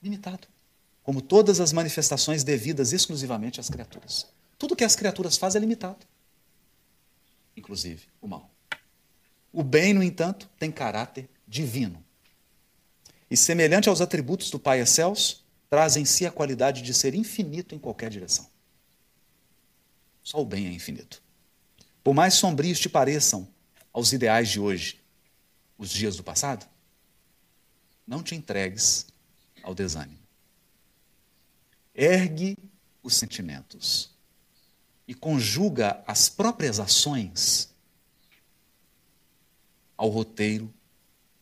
[0.03, 0.47] Limitado.
[1.01, 4.27] Como todas as manifestações devidas exclusivamente às criaturas.
[4.59, 6.05] Tudo que as criaturas fazem é limitado.
[7.57, 8.51] Inclusive o mal.
[9.51, 12.05] O bem, no entanto, tem caráter divino
[13.29, 17.75] e semelhante aos atributos do Pai Excelso, traz em si a qualidade de ser infinito
[17.75, 18.49] em qualquer direção.
[20.23, 21.21] Só o bem é infinito.
[22.03, 23.47] Por mais sombrios te pareçam
[23.93, 24.99] aos ideais de hoje,
[25.77, 26.67] os dias do passado,
[28.05, 29.07] não te entregues
[29.61, 30.19] ao desânimo.
[31.93, 32.57] Ergue
[33.03, 34.11] os sentimentos
[35.07, 37.73] e conjuga as próprias ações
[39.95, 40.73] ao roteiro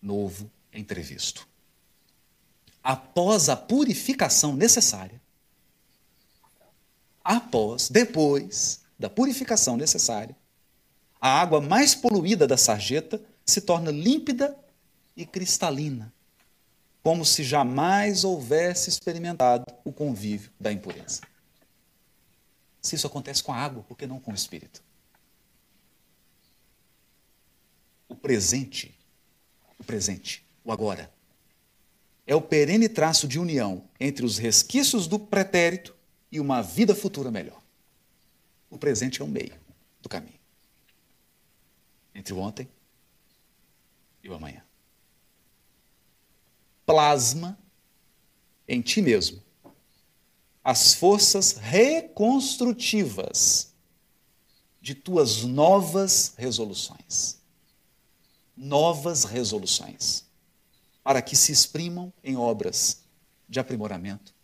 [0.01, 1.47] novo entrevisto
[2.83, 5.21] após a purificação necessária,
[7.23, 10.35] após, depois da purificação necessária,
[11.19, 14.57] a água mais poluída da sarjeta se torna límpida
[15.15, 16.13] e cristalina,
[17.03, 21.21] como se jamais houvesse experimentado o convívio da impureza.
[22.81, 24.83] Se isso acontece com a água, por que não com o espírito?
[28.07, 28.97] O presente,
[29.77, 31.11] o presente, o agora,
[32.27, 35.95] é o perene traço de união entre os resquícios do pretérito
[36.29, 37.63] e uma vida futura melhor.
[38.69, 39.57] O presente é o meio
[40.01, 40.35] do caminho
[42.13, 42.67] entre o ontem
[44.21, 44.61] e o amanhã.
[46.85, 47.57] Plasma
[48.67, 49.41] em ti mesmo
[50.61, 53.73] as forças reconstrutivas
[54.81, 57.37] de tuas novas resoluções.
[58.55, 60.26] Novas resoluções
[61.07, 63.01] para que se exprimam em obras
[63.47, 64.35] de aprimoramento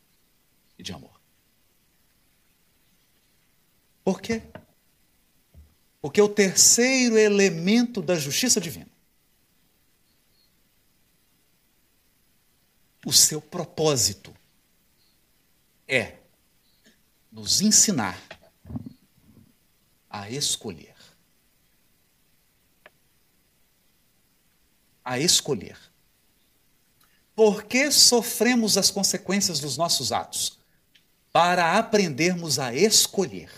[0.80, 1.20] e de amor.
[4.02, 4.42] Por quê?
[6.00, 8.88] Porque o terceiro elemento da justiça divina,
[13.06, 14.34] o seu propósito
[15.86, 16.16] é
[17.30, 18.18] nos ensinar
[20.10, 20.96] a escolher.
[25.04, 25.93] A escolher.
[27.36, 30.60] Por que sofremos as consequências dos nossos atos?
[31.32, 33.50] Para aprendermos a escolher.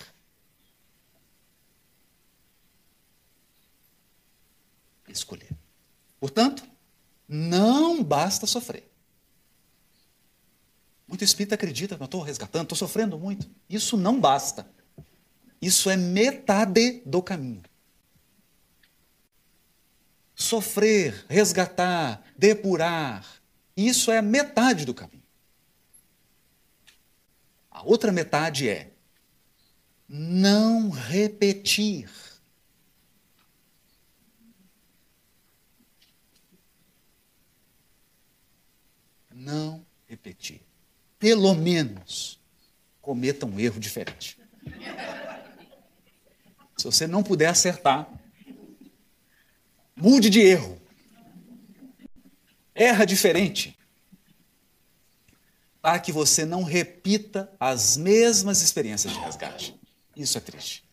[5.08, 5.52] Escolher.
[6.20, 6.64] Portanto,
[7.28, 8.90] não basta sofrer.
[11.08, 13.50] Muito espírito acredita, eu estou resgatando, estou sofrendo muito.
[13.70, 14.68] Isso não basta.
[15.62, 17.64] Isso é metade do caminho.
[20.36, 23.26] Sofrer, resgatar, depurar,
[23.76, 25.24] isso é metade do caminho.
[27.70, 28.92] A outra metade é
[30.08, 32.10] não repetir.
[39.34, 40.62] Não repetir.
[41.20, 42.40] Pelo menos
[43.02, 44.40] cometa um erro diferente.
[46.78, 48.10] Se você não puder acertar,
[49.96, 50.82] mude de erro
[52.76, 53.78] erra diferente,
[55.82, 59.80] para que você não repita as mesmas experiências de resgate.
[60.16, 60.84] Isso é triste.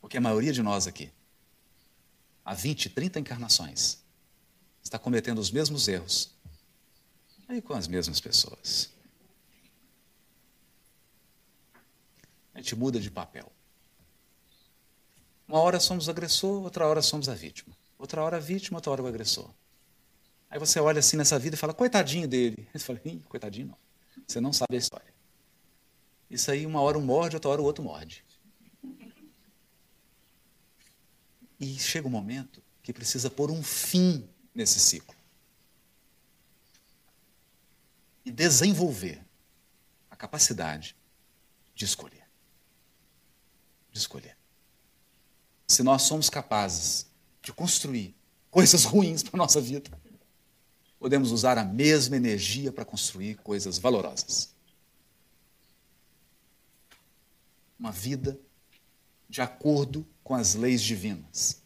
[0.00, 1.10] Porque a maioria de nós aqui,
[2.44, 3.98] há 20, 30 encarnações,
[4.82, 6.34] está cometendo os mesmos erros.
[7.48, 8.90] E com as mesmas pessoas.
[12.54, 13.50] A gente muda de papel.
[15.46, 17.76] Uma hora somos o agressor, outra hora somos a vítima.
[17.98, 19.50] Outra hora a vítima, outra hora o agressor.
[20.52, 22.68] Aí você olha assim nessa vida e fala, coitadinho dele.
[22.74, 23.76] Você fala, coitadinho não.
[24.28, 25.14] Você não sabe a história.
[26.28, 28.22] Isso aí, uma hora um morde, outra hora o outro morde.
[31.58, 35.16] E chega um momento que precisa pôr um fim nesse ciclo.
[38.22, 39.24] E desenvolver
[40.10, 40.94] a capacidade
[41.74, 42.28] de escolher.
[43.90, 44.36] De escolher.
[45.66, 47.06] Se nós somos capazes
[47.40, 48.14] de construir
[48.50, 50.01] coisas ruins para a nossa vida,
[51.02, 54.54] podemos usar a mesma energia para construir coisas valorosas.
[57.76, 58.38] Uma vida
[59.28, 61.60] de acordo com as leis divinas.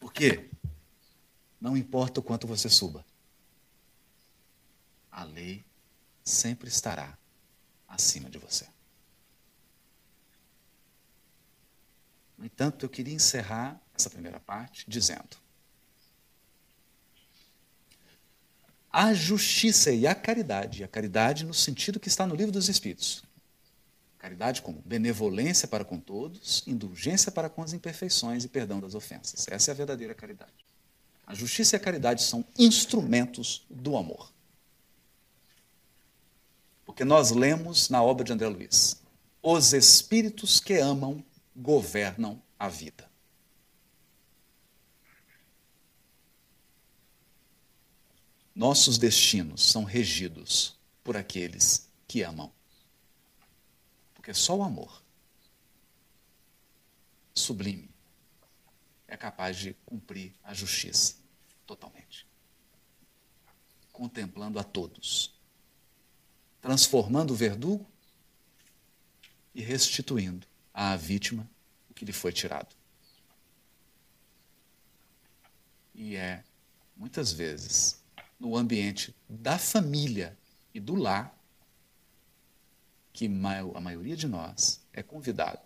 [0.00, 0.50] Por quê?
[1.60, 3.06] Não importa o quanto você suba,
[5.12, 5.64] a lei
[6.24, 7.16] sempre estará
[7.86, 8.66] acima de você.
[12.36, 15.36] No entanto, eu queria encerrar essa primeira parte dizendo:
[18.98, 23.22] a justiça e a caridade, a caridade no sentido que está no livro dos Espíritos.
[24.18, 29.46] Caridade como benevolência para com todos, indulgência para com as imperfeições e perdão das ofensas.
[29.48, 30.66] Essa é a verdadeira caridade.
[31.24, 34.32] A justiça e a caridade são instrumentos do amor.
[36.84, 39.00] Porque nós lemos na obra de André Luiz:
[39.40, 41.24] os espíritos que amam
[41.54, 43.07] governam a vida.
[48.58, 52.52] Nossos destinos são regidos por aqueles que amam.
[54.12, 55.00] Porque só o amor
[57.32, 57.88] sublime
[59.06, 61.14] é capaz de cumprir a justiça
[61.64, 62.26] totalmente.
[63.92, 65.32] Contemplando a todos,
[66.60, 67.86] transformando o verdugo
[69.54, 70.44] e restituindo
[70.74, 71.48] à vítima
[71.88, 72.74] o que lhe foi tirado.
[75.94, 76.42] E é,
[76.96, 78.02] muitas vezes,
[78.38, 80.38] no ambiente da família
[80.72, 81.36] e do lar
[83.12, 85.60] que a maioria de nós é convidado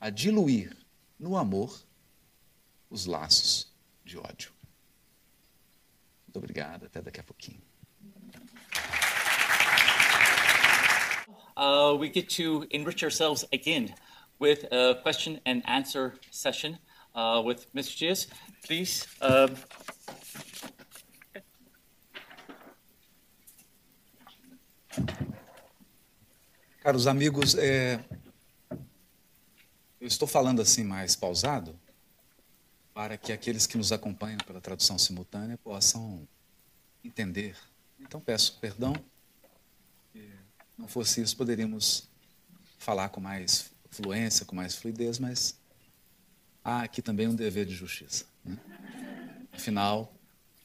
[0.00, 0.74] a diluir
[1.18, 1.84] no amor
[2.88, 3.70] os laços
[4.04, 4.50] de ódio.
[6.26, 7.60] Muito obrigado, até daqui a pouquinho.
[11.56, 13.94] Uh, we get to enrich ourselves again
[14.38, 16.78] with a question and answer session
[17.14, 17.98] uh, with Mr.
[17.98, 18.26] Diaz.
[18.62, 19.06] Please.
[19.20, 19.48] Uh,
[26.80, 28.02] Caros amigos, é...
[30.00, 31.78] eu estou falando assim mais pausado
[32.92, 36.26] para que aqueles que nos acompanham pela tradução simultânea possam
[37.04, 37.56] entender.
[38.00, 38.94] Então peço perdão.
[40.12, 40.28] Se
[40.76, 42.08] não fosse isso, poderíamos
[42.78, 45.54] falar com mais fluência, com mais fluidez, mas
[46.64, 48.24] há aqui também um dever de justiça.
[48.44, 48.58] Né?
[49.52, 50.12] Afinal,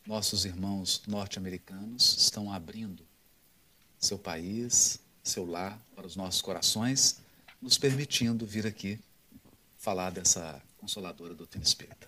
[0.07, 3.04] nossos irmãos norte-americanos estão abrindo
[4.05, 7.21] seu país, seu lar para os nossos corações,
[7.61, 8.99] nos permitindo vir aqui
[9.77, 12.07] falar dessa consoladora doutrina espírita.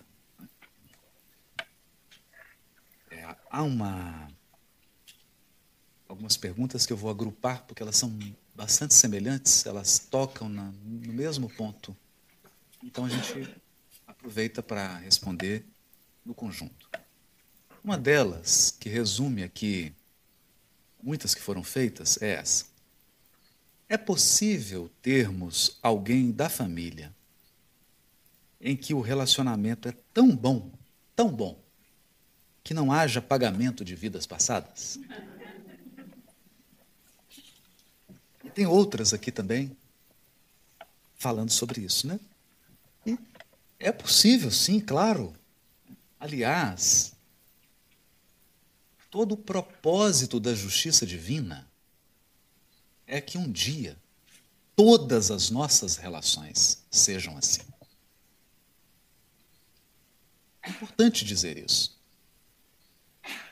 [3.10, 4.28] É, há uma
[6.08, 8.16] algumas perguntas que eu vou agrupar porque elas são
[8.54, 11.96] bastante semelhantes, elas tocam na, no mesmo ponto.
[12.82, 13.54] Então a gente
[14.06, 15.66] aproveita para responder
[16.24, 16.88] no conjunto.
[17.84, 19.94] Uma delas, que resume aqui
[21.02, 22.66] muitas que foram feitas, é essa.
[23.88, 27.14] É possível termos alguém da família
[28.60, 30.70] em que o relacionamento é tão bom,
[31.14, 31.58] tão bom,
[32.62, 34.98] que não haja pagamento de vidas passadas?
[38.44, 39.76] E tem outras aqui também
[41.16, 42.20] falando sobre isso, né?
[43.06, 43.18] E
[43.78, 45.34] é possível, sim, claro.
[46.20, 47.14] Aliás,
[49.10, 51.68] todo o propósito da justiça divina
[53.06, 53.96] é que um dia
[54.76, 57.62] todas as nossas relações sejam assim.
[60.62, 61.98] É importante dizer isso.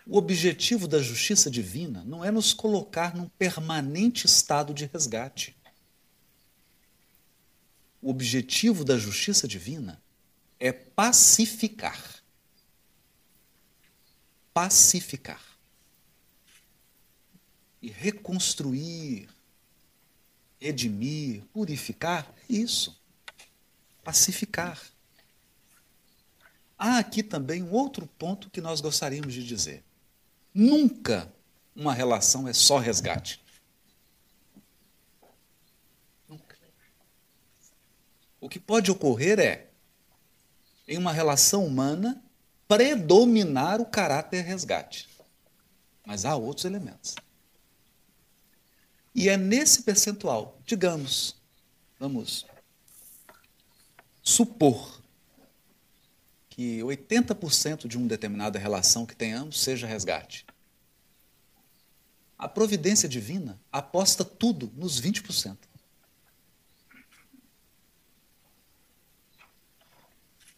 [0.06, 5.56] O objetivo da justiça divina não é nos colocar num permanente estado de resgate.
[8.00, 10.00] O objetivo da justiça divina
[10.60, 12.15] é pacificar.
[14.56, 15.42] Pacificar.
[17.82, 19.28] E reconstruir
[20.60, 22.98] redimir, purificar, isso.
[24.02, 24.80] Pacificar.
[26.78, 29.82] Há aqui também um outro ponto que nós gostaríamos de dizer.
[30.52, 31.32] Nunca
[31.74, 33.40] uma relação é só resgate.
[36.28, 36.56] Nunca.
[38.40, 39.68] O que pode ocorrer é,
[40.86, 42.22] em uma relação humana,
[42.68, 45.08] predominar o caráter resgate.
[46.04, 47.14] Mas há outros elementos.
[49.14, 51.36] E é nesse percentual, digamos,
[51.98, 52.46] vamos
[54.22, 55.00] supor
[56.50, 60.46] que 80% de uma determinada relação que tenhamos seja resgate.
[62.38, 65.56] A providência divina aposta tudo nos 20%.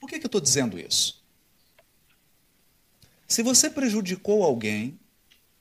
[0.00, 1.22] Por que, que eu estou dizendo isso?
[3.28, 4.98] Se você prejudicou alguém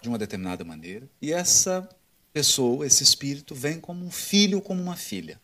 [0.02, 1.88] de uma determinada maneira e essa
[2.32, 5.40] pessoa, esse espírito, vem como um filho ou como uma filha.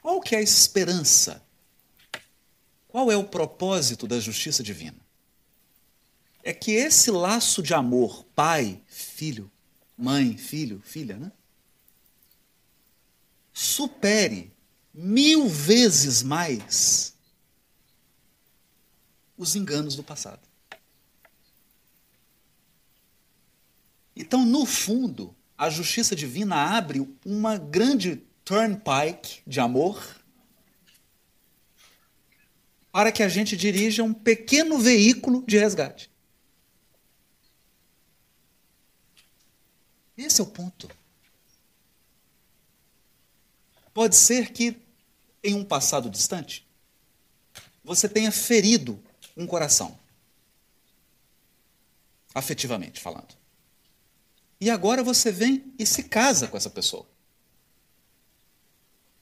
[0.00, 1.44] Qual que é a esperança?
[2.86, 4.98] Qual é o propósito da justiça divina?
[6.44, 9.50] É que esse laço de amor, pai, filho,
[9.98, 11.32] mãe, filho, filha, né?
[13.56, 14.52] supere
[14.92, 17.15] mil vezes mais
[19.36, 20.40] os enganos do passado.
[24.14, 30.02] Então, no fundo, a justiça divina abre uma grande turnpike de amor
[32.90, 36.10] para que a gente dirija um pequeno veículo de resgate.
[40.16, 40.88] Esse é o ponto.
[43.92, 44.80] Pode ser que,
[45.44, 46.66] em um passado distante,
[47.84, 49.02] você tenha ferido
[49.36, 49.98] um coração,
[52.34, 53.36] afetivamente falando.
[54.60, 57.06] E agora você vem e se casa com essa pessoa.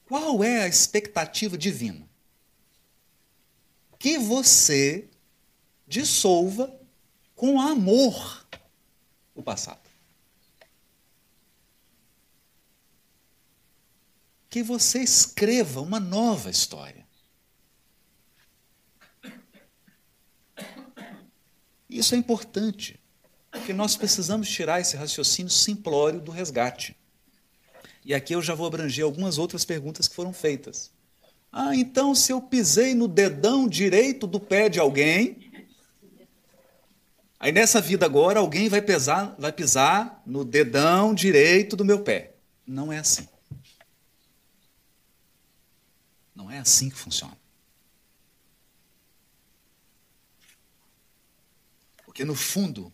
[0.05, 2.07] Qual é a expectativa divina?
[3.99, 5.09] Que você
[5.87, 6.73] dissolva
[7.35, 8.47] com amor
[9.33, 9.89] o passado.
[14.49, 17.04] Que você escreva uma nova história.
[21.89, 22.99] Isso é importante
[23.51, 26.95] porque nós precisamos tirar esse raciocínio simplório do resgate.
[28.03, 30.91] E aqui eu já vou abranger algumas outras perguntas que foram feitas.
[31.51, 35.51] Ah, então se eu pisei no dedão direito do pé de alguém,
[37.39, 42.35] aí nessa vida agora alguém vai pisar, vai pisar no dedão direito do meu pé.
[42.67, 43.27] Não é assim.
[46.35, 47.37] Não é assim que funciona.
[52.15, 52.93] Porque no fundo,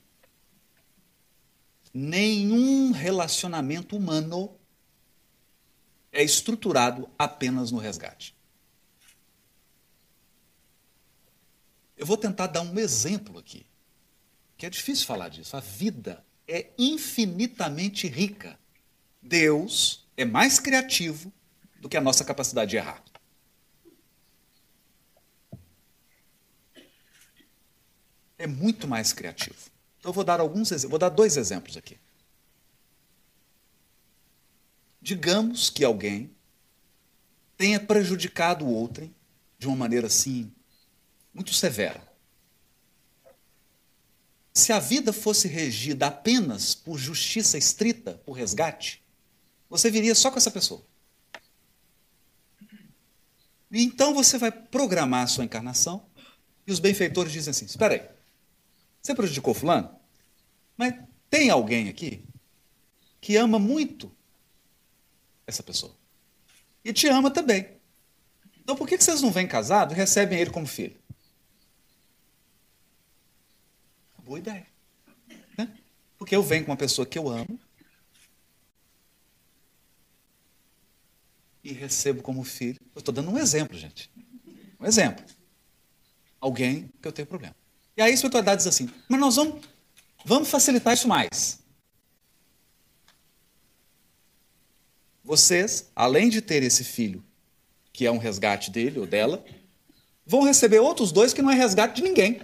[1.93, 4.57] nenhum relacionamento humano
[6.11, 8.36] é estruturado apenas no resgate.
[11.95, 13.63] Eu vou tentar dar um exemplo aqui,
[14.57, 15.55] que é difícil falar disso.
[15.55, 18.57] A vida é infinitamente rica.
[19.22, 21.32] Deus é mais criativo
[21.80, 23.03] do que a nossa capacidade de errar.
[28.41, 29.55] É muito mais criativo.
[29.99, 31.95] Então, eu vou dar alguns vou dar dois exemplos aqui.
[34.99, 36.31] Digamos que alguém
[37.55, 39.13] tenha prejudicado o outro
[39.59, 40.51] de uma maneira assim
[41.31, 42.01] muito severa.
[44.51, 49.03] Se a vida fosse regida apenas por justiça estrita, por resgate,
[49.69, 50.83] você viria só com essa pessoa.
[53.71, 56.09] E então você vai programar a sua encarnação
[56.65, 58.20] e os benfeitores dizem assim: espera aí,
[59.01, 59.93] você prejudicou fulano?
[60.77, 60.93] Mas
[61.29, 62.23] tem alguém aqui
[63.19, 64.11] que ama muito
[65.45, 65.95] essa pessoa.
[66.83, 67.77] E te ama também.
[68.59, 70.99] Então por que vocês não vêm casados e recebem ele como filho?
[74.23, 74.65] Boa ideia.
[75.57, 75.77] Né?
[76.17, 77.59] Porque eu venho com uma pessoa que eu amo
[81.63, 82.79] e recebo como filho.
[82.95, 84.11] Eu estou dando um exemplo, gente.
[84.79, 85.23] Um exemplo.
[86.39, 87.55] Alguém que eu tenho problema.
[88.01, 89.63] E aí a espiritualidade diz assim, mas nós vamos,
[90.25, 91.59] vamos facilitar isso mais.
[95.23, 97.23] Vocês, além de ter esse filho,
[97.93, 99.45] que é um resgate dele ou dela,
[100.25, 102.41] vão receber outros dois que não é resgate de ninguém.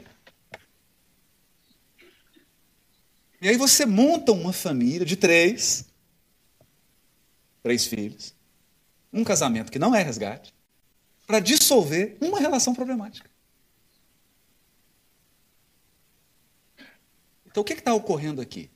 [3.42, 5.86] E aí você monta uma família de três,
[7.64, 8.32] três filhos,
[9.12, 10.54] um casamento que não é resgate,
[11.26, 13.28] para dissolver uma relação problemática.
[17.58, 18.70] Então, o que está ocorrendo aqui?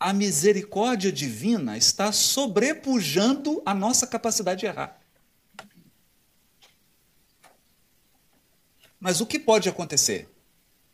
[0.00, 5.00] A misericórdia divina está sobrepujando a nossa capacidade de errar.
[8.98, 10.28] Mas o que pode acontecer?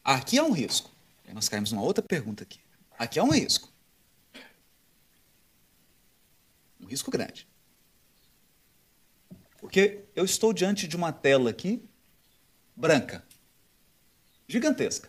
[0.05, 0.91] Aqui há um risco.
[1.33, 2.61] Nós caímos numa outra pergunta aqui.
[2.99, 3.73] Aqui há um risco.
[6.79, 7.49] Um risco grande.
[9.57, 11.83] Porque eu estou diante de uma tela aqui,
[12.77, 13.27] branca,
[14.47, 15.09] gigantesca.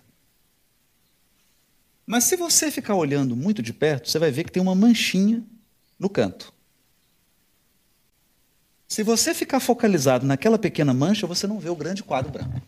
[2.12, 5.46] Mas se você ficar olhando muito de perto, você vai ver que tem uma manchinha
[6.00, 6.52] no canto.
[8.88, 12.60] Se você ficar focalizado naquela pequena mancha, você não vê o grande quadro branco.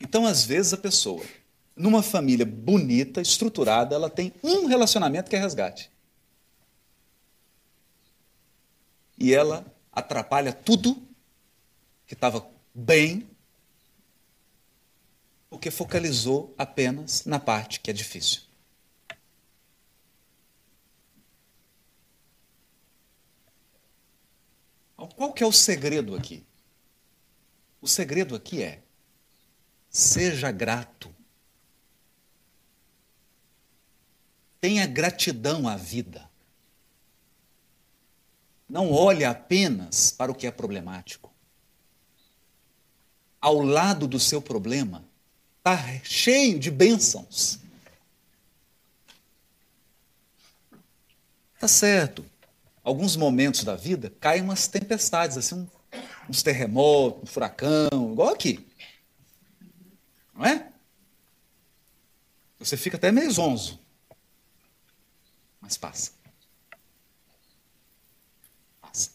[0.00, 1.24] Então, às vezes, a pessoa,
[1.76, 5.88] numa família bonita, estruturada, ela tem um relacionamento que é resgate.
[9.16, 11.00] E ela atrapalha tudo
[12.04, 12.44] que estava
[12.74, 13.30] bem,
[15.50, 18.42] porque focalizou apenas na parte que é difícil.
[25.16, 26.46] Qual que é o segredo aqui?
[27.82, 28.82] O segredo aqui é
[29.90, 31.14] Seja grato.
[34.60, 36.30] Tenha gratidão à vida.
[38.68, 41.32] Não olhe apenas para o que é problemático.
[43.40, 45.09] Ao lado do seu problema
[45.60, 47.58] está cheio de bênçãos.
[51.58, 52.24] Tá certo.
[52.82, 55.68] Alguns momentos da vida caem umas tempestades, assim,
[56.28, 58.66] uns terremotos, um furacão, igual aqui.
[60.34, 60.72] Não é?
[62.58, 63.78] Você fica até meio zonzo.
[65.60, 66.12] Mas passa.
[68.80, 69.10] Passa.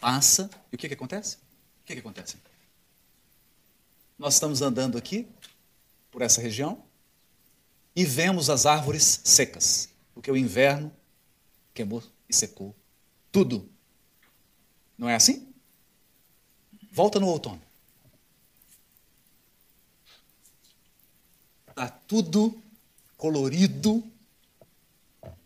[0.00, 0.50] Passa.
[0.72, 1.36] E o que, que acontece?
[1.36, 2.36] O que, que acontece?
[4.22, 5.26] Nós estamos andando aqui,
[6.08, 6.80] por essa região,
[7.94, 10.94] e vemos as árvores secas, porque o inverno
[11.74, 12.72] queimou e secou
[13.32, 13.68] tudo.
[14.96, 15.52] Não é assim?
[16.92, 17.60] Volta no outono.
[21.66, 22.62] Está tudo
[23.16, 24.08] colorido,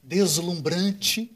[0.03, 1.35] deslumbrante.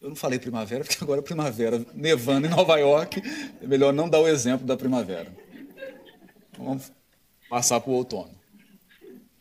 [0.00, 3.22] Eu não falei primavera, porque agora é primavera nevando em Nova York.
[3.60, 5.32] É melhor não dar o exemplo da primavera.
[6.56, 6.90] Vamos
[7.48, 8.38] passar para o outono.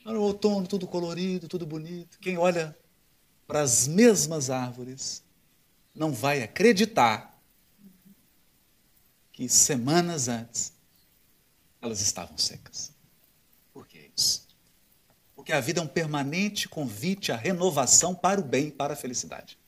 [0.05, 2.18] No outono, tudo colorido, tudo bonito.
[2.20, 2.76] Quem olha
[3.45, 5.24] para as mesmas árvores
[5.93, 7.39] não vai acreditar
[9.32, 10.74] que semanas antes
[11.82, 12.91] elas estavam secas.
[13.72, 14.47] Por que isso?
[15.36, 19.59] Porque a vida é um permanente convite à renovação para o bem para a felicidade.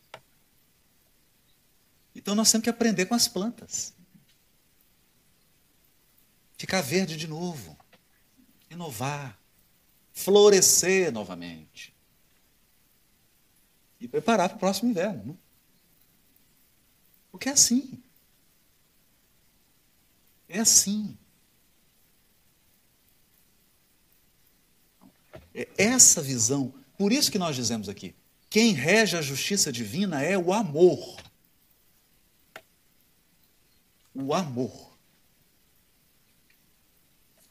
[2.15, 3.93] Então nós temos que aprender com as plantas.
[6.57, 7.77] Ficar verde de novo.
[8.69, 9.39] Renovar.
[10.13, 11.93] Florescer novamente.
[13.99, 15.33] E preparar para o próximo inverno.
[15.33, 15.37] Né?
[17.31, 18.03] Porque é assim.
[20.47, 21.17] É assim.
[25.53, 26.73] É essa visão.
[26.97, 28.13] Por isso que nós dizemos aqui:
[28.49, 31.17] quem rege a justiça divina é o amor.
[34.13, 34.91] O amor.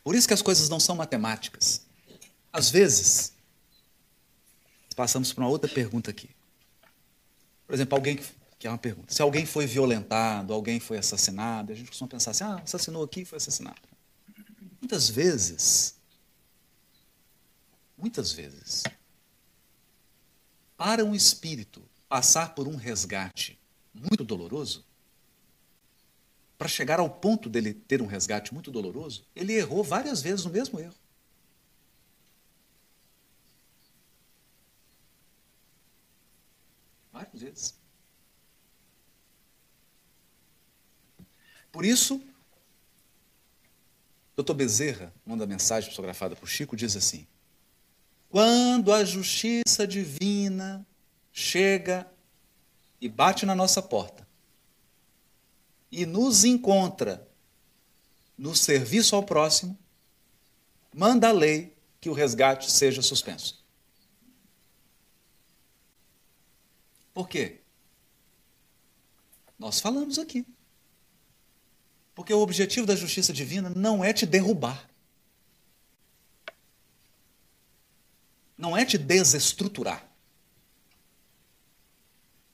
[0.02, 1.86] Por isso que as coisas não são matemáticas.
[2.52, 3.32] Às vezes,
[4.96, 6.30] passamos para uma outra pergunta aqui.
[7.66, 8.18] Por exemplo, alguém
[8.58, 9.12] que é uma pergunta.
[9.14, 13.24] Se alguém foi violentado, alguém foi assassinado, a gente costuma pensar assim: ah, assassinou aqui,
[13.24, 13.80] foi assassinado.
[14.80, 15.94] Muitas vezes,
[17.96, 18.82] muitas vezes,
[20.76, 23.58] para um espírito passar por um resgate
[23.94, 24.84] muito doloroso,
[26.60, 30.50] para chegar ao ponto dele ter um resgate muito doloroso, ele errou várias vezes no
[30.50, 30.94] mesmo erro.
[37.10, 37.74] Várias vezes.
[41.72, 42.22] Por isso,
[44.36, 44.52] Dr.
[44.52, 47.26] Bezerra, manda mensagem psicografada por Chico, diz assim:
[48.28, 50.86] quando a justiça divina
[51.32, 52.06] chega
[53.00, 54.28] e bate na nossa porta
[55.90, 57.26] e nos encontra
[58.36, 59.78] no serviço ao próximo,
[60.94, 63.62] manda a lei que o resgate seja suspenso.
[67.12, 67.60] Por quê?
[69.58, 70.46] Nós falamos aqui.
[72.14, 74.90] Porque o objetivo da justiça divina não é te derrubar.
[78.60, 80.06] não é te desestruturar,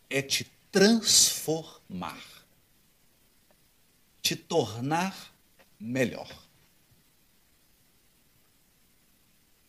[0.08, 2.22] é te transformar,
[4.26, 5.32] te tornar
[5.78, 6.28] melhor.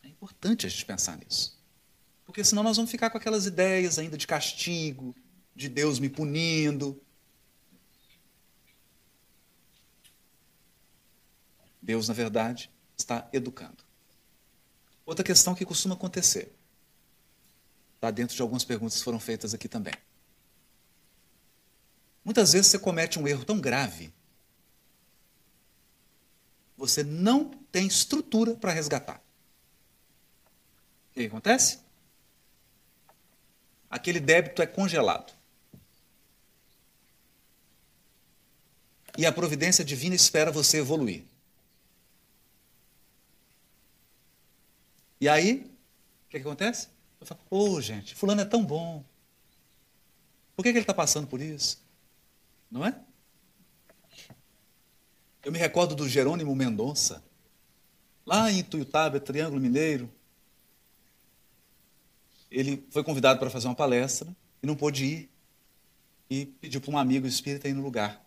[0.01, 1.55] É importante a gente pensar nisso.
[2.26, 5.16] Porque senão nós vamos ficar com aquelas ideias ainda de castigo,
[5.55, 6.99] de Deus me punindo.
[11.80, 13.84] Deus, na verdade, está educando.
[15.05, 16.51] Outra questão que costuma acontecer.
[17.93, 19.93] Está dentro de algumas perguntas que foram feitas aqui também.
[22.26, 24.12] Muitas vezes você comete um erro tão grave,
[26.78, 29.21] você não tem estrutura para resgatar.
[31.09, 31.80] O que acontece?
[33.89, 35.34] Aquele débito é congelado.
[39.17, 41.23] E a providência divina espera você evoluir.
[45.19, 45.61] E aí,
[46.28, 46.89] o que, que acontece?
[47.19, 49.03] Eu falo, ô oh, gente, fulano é tão bom.
[50.55, 51.82] Por que, que ele está passando por isso?
[52.69, 52.99] Não é?
[55.48, 57.24] Eu me recordo do Jerônimo Mendonça,
[58.26, 60.12] lá em Tuiutaba, Triângulo Mineiro.
[62.52, 64.28] Ele foi convidado para fazer uma palestra
[64.62, 65.30] e não pôde ir.
[66.30, 68.22] E pediu para um amigo espírita ir no lugar.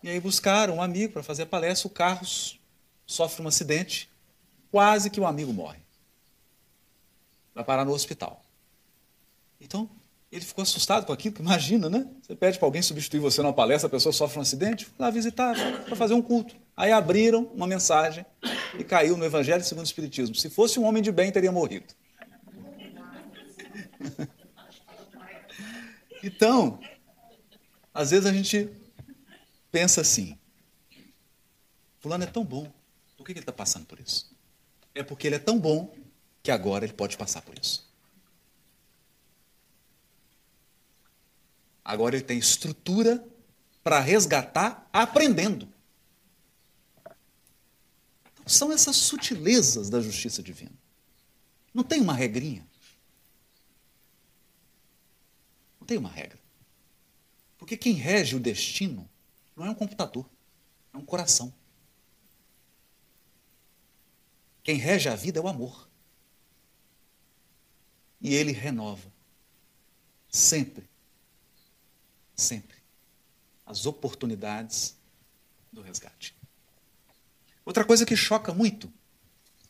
[0.00, 2.24] E aí buscaram um amigo para fazer a palestra, o carro
[3.04, 4.08] sofre um acidente,
[4.70, 5.80] quase que o amigo morre.
[7.52, 8.44] Vai parar no hospital.
[9.60, 9.90] Então,
[10.30, 12.06] ele ficou assustado com aquilo, imagina, né?
[12.22, 15.10] Você pede para alguém substituir você numa palestra, a pessoa sofre um acidente, foi lá
[15.10, 15.54] visitar
[15.84, 16.54] para fazer um culto.
[16.76, 18.26] Aí abriram uma mensagem
[18.78, 20.34] e caiu no Evangelho segundo o Espiritismo.
[20.34, 21.86] Se fosse um homem de bem, teria morrido.
[26.22, 26.80] Então,
[27.94, 28.68] às vezes a gente
[29.70, 30.36] pensa assim:
[32.00, 32.70] Fulano é tão bom,
[33.16, 34.28] por que ele está passando por isso?
[34.94, 35.94] É porque ele é tão bom
[36.42, 37.87] que agora ele pode passar por isso.
[41.88, 43.26] Agora ele tem estrutura
[43.82, 45.66] para resgatar aprendendo.
[48.30, 50.78] Então, são essas sutilezas da justiça divina.
[51.72, 52.68] Não tem uma regrinha.
[55.80, 56.38] Não tem uma regra.
[57.56, 59.08] Porque quem rege o destino
[59.56, 60.28] não é um computador,
[60.92, 61.50] é um coração.
[64.62, 65.88] Quem rege a vida é o amor.
[68.20, 69.10] E ele renova.
[70.28, 70.86] Sempre
[72.38, 72.78] sempre
[73.66, 74.96] as oportunidades
[75.70, 76.34] do resgate.
[77.64, 78.90] Outra coisa que choca muito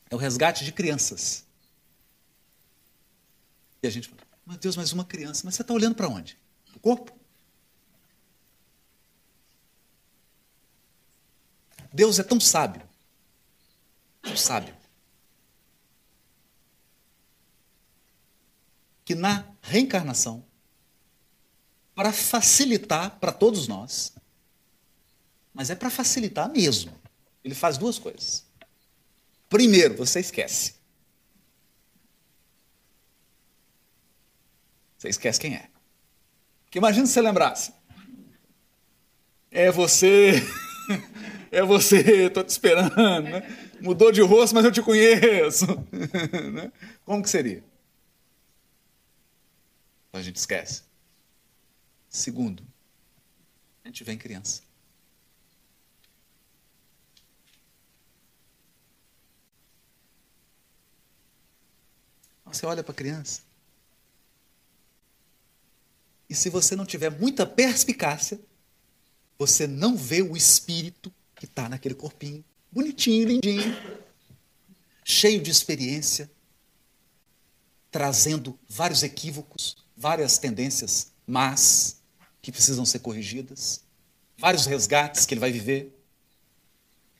[0.08, 1.44] é o resgate de crianças.
[3.82, 6.38] E a gente fala, meu Deus, mas uma criança, mas você está olhando para onde?
[6.76, 7.16] O corpo?
[11.92, 12.86] Deus é tão sábio,
[14.22, 14.76] tão sábio,
[19.04, 20.47] que na reencarnação
[21.98, 24.12] para facilitar para todos nós.
[25.52, 26.96] Mas é para facilitar mesmo.
[27.42, 28.46] Ele faz duas coisas.
[29.48, 30.76] Primeiro, você esquece.
[34.96, 35.68] Você esquece quem é.
[36.66, 37.72] Porque imagina se você lembrasse.
[39.50, 40.34] É você.
[41.50, 42.94] É você, estou te esperando.
[43.22, 43.70] Né?
[43.80, 45.66] Mudou de rosto, mas eu te conheço.
[46.52, 46.70] Né?
[47.06, 47.64] Como que seria?
[50.12, 50.87] A gente esquece.
[52.08, 52.66] Segundo,
[53.84, 54.62] a gente vê em criança.
[62.44, 63.42] Você olha para a criança.
[66.28, 68.40] E se você não tiver muita perspicácia,
[69.38, 73.76] você não vê o espírito que está naquele corpinho, bonitinho, lindinho,
[75.04, 76.30] cheio de experiência,
[77.90, 81.97] trazendo vários equívocos, várias tendências más
[82.40, 83.82] que precisam ser corrigidas,
[84.38, 85.94] vários resgates que ele vai viver,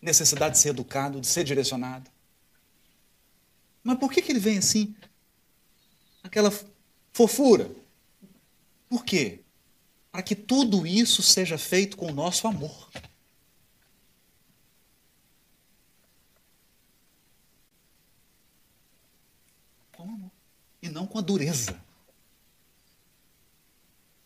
[0.00, 2.10] necessidade de ser educado, de ser direcionado.
[3.82, 4.94] Mas por que, que ele vem assim?
[6.22, 6.52] Aquela
[7.12, 7.70] fofura.
[8.88, 9.40] Por quê?
[10.10, 12.90] Para que tudo isso seja feito com o nosso amor.
[19.92, 20.30] Com amor.
[20.82, 21.72] E não com a dureza.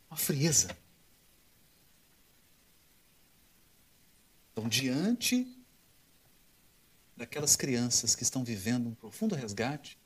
[0.08, 0.81] Com a frieza.
[4.52, 5.46] Então, diante
[7.16, 9.98] daquelas crianças que estão vivendo um profundo resgate,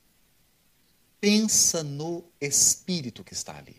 [1.21, 3.77] pensa no espírito que está ali.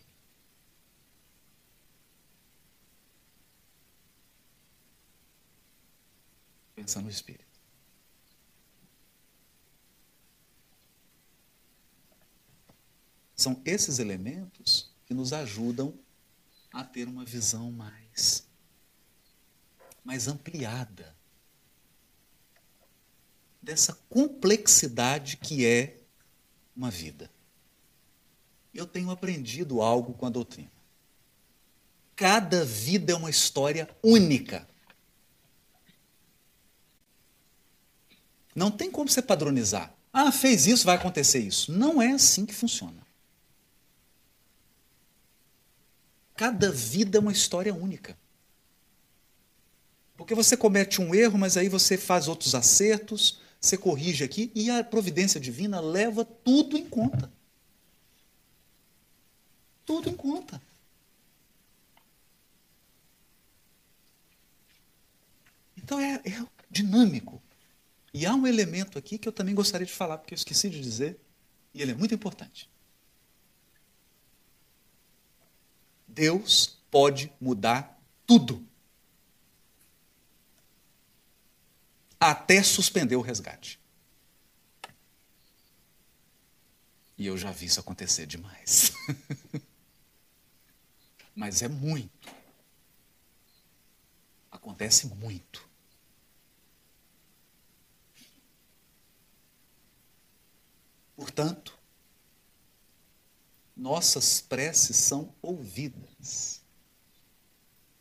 [6.75, 7.45] Pensa no espírito.
[13.35, 15.93] São esses elementos que nos ajudam
[16.73, 18.46] a ter uma visão mais
[20.07, 21.13] mais ampliada
[23.61, 25.97] dessa complexidade que é
[26.73, 27.29] uma vida.
[28.73, 30.71] Eu tenho aprendido algo com a doutrina.
[32.15, 34.65] Cada vida é uma história única.
[38.55, 39.93] Não tem como você padronizar.
[40.13, 41.69] Ah, fez isso, vai acontecer isso.
[41.69, 43.05] Não é assim que funciona.
[46.33, 48.17] Cada vida é uma história única.
[50.17, 54.69] Porque você comete um erro, mas aí você faz outros acertos, você corrige aqui e
[54.69, 57.31] a providência divina leva tudo em conta.
[59.85, 60.59] Tudo em conta.
[65.77, 67.41] Então é, é dinâmico.
[68.13, 70.81] E há um elemento aqui que eu também gostaria de falar, porque eu esqueci de
[70.81, 71.19] dizer,
[71.73, 72.67] e ele é muito importante.
[76.07, 78.65] Deus pode mudar tudo.
[82.19, 83.79] Até suspender o resgate.
[87.17, 88.91] E eu já vi isso acontecer demais.
[91.35, 92.31] Mas é muito.
[94.51, 95.67] Acontece muito.
[101.15, 101.77] Portanto,
[103.75, 106.61] nossas preces são ouvidas.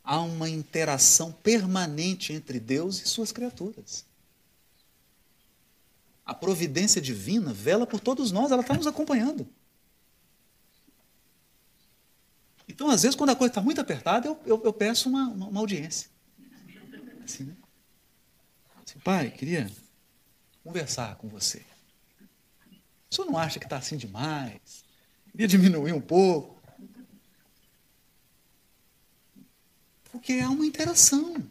[0.03, 4.06] Há uma interação permanente entre Deus e suas criaturas.
[6.27, 9.47] A providência divina vela por todos nós, ela está nos acompanhando.
[12.67, 15.47] Então, às vezes, quando a coisa está muito apertada, eu, eu, eu peço uma, uma,
[15.47, 16.09] uma, audiência.
[17.23, 17.55] Assim, né?
[18.85, 19.71] assim, pai, queria
[20.65, 21.65] conversar com você.
[23.09, 24.83] O senhor não acha que está assim demais?
[25.31, 26.61] Queria diminuir um pouco.
[30.11, 31.49] Porque há uma interação.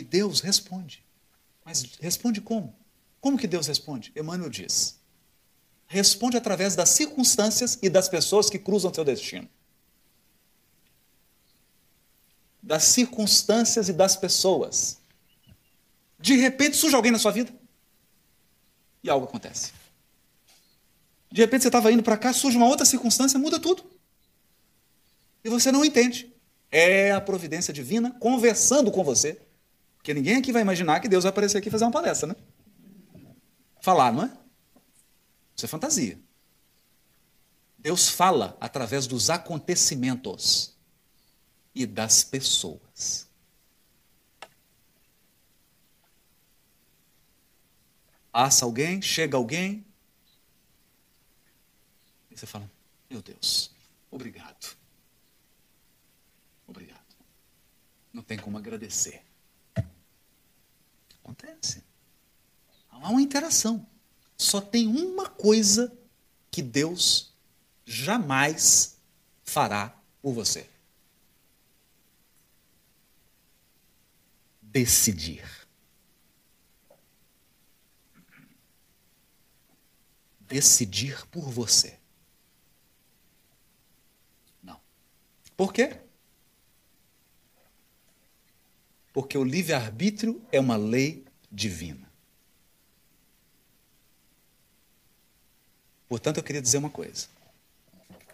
[0.00, 1.04] E Deus responde.
[1.62, 2.74] Mas responde como?
[3.20, 4.10] Como que Deus responde?
[4.16, 4.98] Emmanuel diz:
[5.86, 9.46] responde através das circunstâncias e das pessoas que cruzam seu destino.
[12.62, 14.98] Das circunstâncias e das pessoas.
[16.18, 17.52] De repente surge alguém na sua vida
[19.02, 19.72] e algo acontece.
[21.30, 23.84] De repente você estava indo para cá, surge uma outra circunstância, muda tudo.
[25.44, 26.32] E você não entende.
[26.70, 29.42] É a providência divina conversando com você.
[30.00, 32.34] Porque ninguém aqui vai imaginar que Deus vai aparecer aqui e fazer uma palestra, né?
[33.82, 34.32] Falar, não é?
[35.54, 36.18] Isso é fantasia.
[37.78, 40.74] Deus fala através dos acontecimentos
[41.74, 43.28] e das pessoas.
[48.32, 49.84] Passa alguém, chega alguém,
[52.30, 52.70] e você fala:
[53.10, 53.70] Meu Deus,
[54.10, 54.74] obrigado.
[56.66, 57.00] Obrigado.
[58.14, 59.29] Não tem como agradecer.
[61.30, 61.84] Acontece.
[62.90, 63.86] Há uma interação.
[64.36, 65.96] Só tem uma coisa
[66.50, 67.32] que Deus
[67.84, 68.98] jamais
[69.44, 70.68] fará por você:
[74.60, 75.60] decidir.
[80.50, 81.96] decidir por você.
[84.60, 84.80] Não.
[85.56, 86.00] Por quê?
[89.12, 92.10] Porque o livre-arbítrio é uma lei divina.
[96.08, 97.28] Portanto, eu queria dizer uma coisa.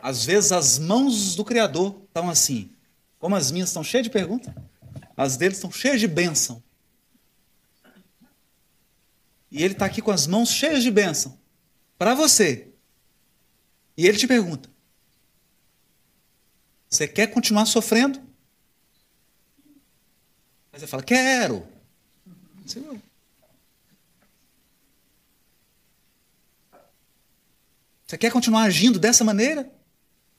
[0.01, 2.71] Às vezes as mãos do Criador estão assim,
[3.19, 4.53] como as minhas estão cheias de perguntas,
[5.17, 6.63] as deles estão cheias de bênção.
[9.51, 11.39] E ele está aqui com as mãos cheias de bênção
[11.99, 12.69] para você.
[13.97, 14.69] E ele te pergunta:
[16.89, 18.26] Você quer continuar sofrendo?
[20.77, 21.67] Aí você fala: Quero.
[22.63, 22.81] Você,
[28.07, 29.73] você quer continuar agindo dessa maneira?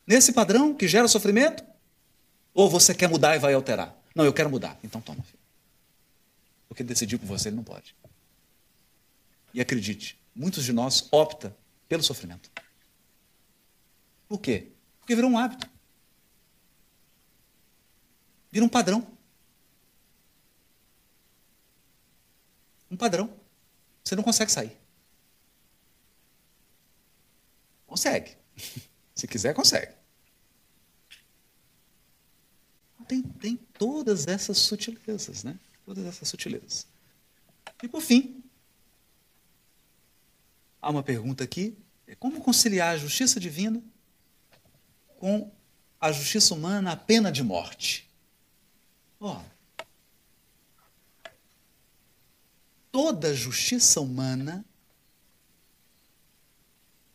[0.05, 1.65] Nesse padrão que gera sofrimento?
[2.53, 3.97] Ou você quer mudar e vai alterar?
[4.13, 4.77] Não, eu quero mudar.
[4.83, 5.39] Então toma, filho.
[6.67, 7.95] Porque decidiu por você, ele não pode.
[9.55, 11.57] E acredite, muitos de nós opta
[11.89, 12.51] pelo sofrimento.
[14.27, 14.67] Por quê?
[14.99, 15.67] Porque virou um hábito.
[18.51, 19.16] Vira um padrão.
[22.89, 23.33] Um padrão.
[24.03, 24.77] Você não consegue sair.
[27.85, 28.37] Consegue.
[29.15, 29.93] Se quiser, consegue.
[33.07, 35.57] Tem, tem todas essas sutilezas, né?
[35.85, 36.85] Todas essas sutilezas.
[37.81, 38.43] E por fim,
[40.81, 41.77] Há uma pergunta aqui:
[42.07, 43.83] é como conciliar a justiça divina
[45.19, 45.51] com
[45.99, 48.09] a justiça humana, a pena de morte?
[49.19, 49.41] Ó,
[52.97, 54.65] toda justiça humana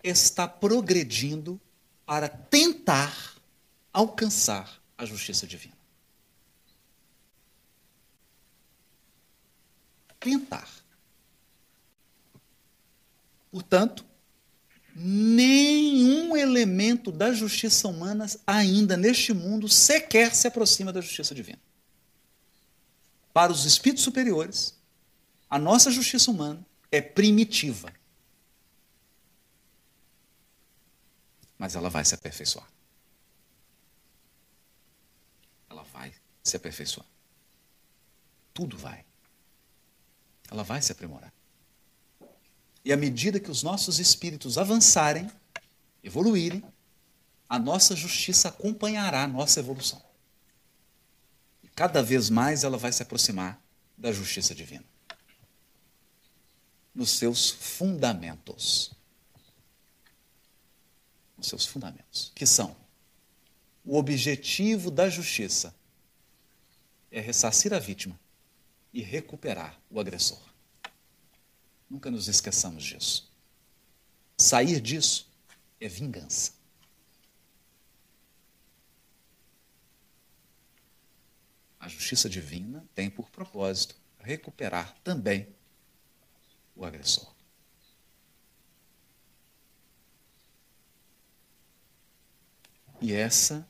[0.00, 1.60] está progredindo
[2.06, 3.34] para tentar
[3.92, 5.74] alcançar a justiça divina.
[10.20, 10.70] tentar.
[13.50, 14.04] Portanto,
[14.94, 21.59] nenhum elemento da justiça humana ainda neste mundo sequer se aproxima da justiça divina.
[23.32, 24.80] Para os espíritos superiores,
[25.53, 27.93] a nossa justiça humana é primitiva.
[31.59, 32.66] Mas ela vai se aperfeiçoar.
[35.69, 37.07] Ela vai se aperfeiçoar.
[38.55, 39.05] Tudo vai.
[40.51, 41.31] Ela vai se aprimorar.
[42.83, 45.31] E à medida que os nossos espíritos avançarem,
[46.03, 46.65] evoluírem,
[47.47, 50.03] a nossa justiça acompanhará a nossa evolução.
[51.62, 53.62] E cada vez mais ela vai se aproximar
[53.99, 54.91] da justiça divina.
[56.94, 58.93] Nos seus fundamentos.
[61.36, 62.77] Nos seus fundamentos, que são
[63.85, 65.74] o objetivo da justiça
[67.10, 68.19] é ressarcir a vítima
[68.93, 70.40] e recuperar o agressor.
[71.90, 73.31] Nunca nos esqueçamos disso.
[74.39, 75.28] Sair disso
[75.81, 76.52] é vingança.
[81.78, 85.48] A justiça divina tem por propósito recuperar também
[86.74, 87.32] o agressor.
[93.01, 93.66] E essa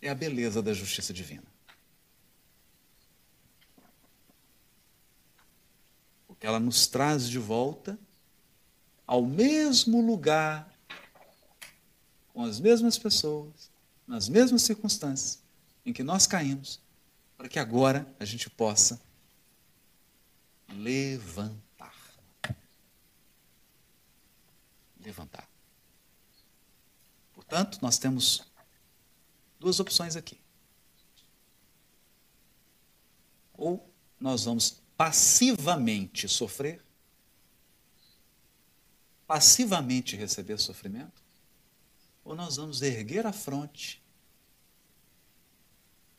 [0.00, 1.42] é a beleza da justiça divina.
[6.28, 7.98] Porque ela nos traz de volta
[9.06, 10.72] ao mesmo lugar,
[12.32, 13.70] com as mesmas pessoas,
[14.06, 15.40] nas mesmas circunstâncias
[15.84, 16.80] em que nós caímos,
[17.36, 19.00] para que agora a gente possa
[20.68, 21.65] levantar.
[25.06, 25.48] Levantar.
[27.32, 28.42] Portanto, nós temos
[29.60, 30.40] duas opções aqui.
[33.54, 33.88] Ou
[34.18, 36.84] nós vamos passivamente sofrer,
[39.28, 41.22] passivamente receber sofrimento,
[42.24, 44.02] ou nós vamos erguer a fronte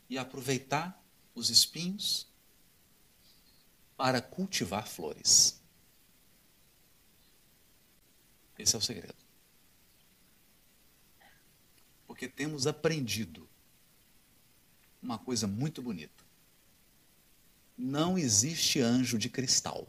[0.09, 0.97] e aproveitar
[1.35, 2.25] os espinhos
[3.97, 5.56] para cultivar flores.
[8.57, 9.15] Esse é o segredo.
[12.05, 13.47] Porque temos aprendido
[15.01, 16.27] uma coisa muito bonita
[17.77, 19.87] não existe anjo de cristal.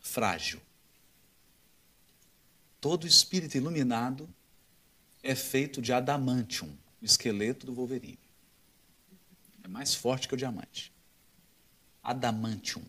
[0.00, 0.60] Frágil.
[2.80, 4.32] Todo espírito iluminado
[5.22, 8.18] é feito de adamantium, o esqueleto do Wolverine.
[9.62, 10.92] É mais forte que o diamante.
[12.02, 12.82] Adamantium.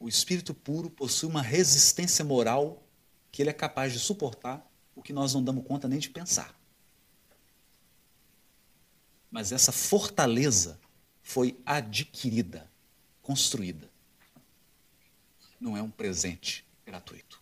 [0.00, 2.82] O espírito puro possui uma resistência moral
[3.30, 4.66] que ele é capaz de suportar
[4.96, 6.58] o que nós não damos conta nem de pensar.
[9.30, 10.80] Mas essa fortaleza
[11.22, 12.68] foi adquirida,
[13.22, 13.88] construída.
[15.60, 17.40] Não é um presente gratuito.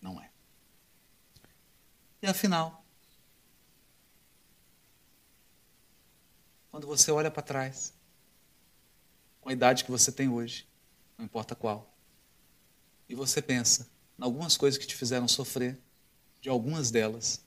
[0.00, 0.30] Não é.
[2.22, 2.82] E afinal,
[6.70, 7.95] quando você olha para trás,
[9.46, 10.66] com a idade que você tem hoje,
[11.16, 11.96] não importa qual,
[13.08, 15.78] e você pensa em algumas coisas que te fizeram sofrer,
[16.40, 17.40] de algumas delas,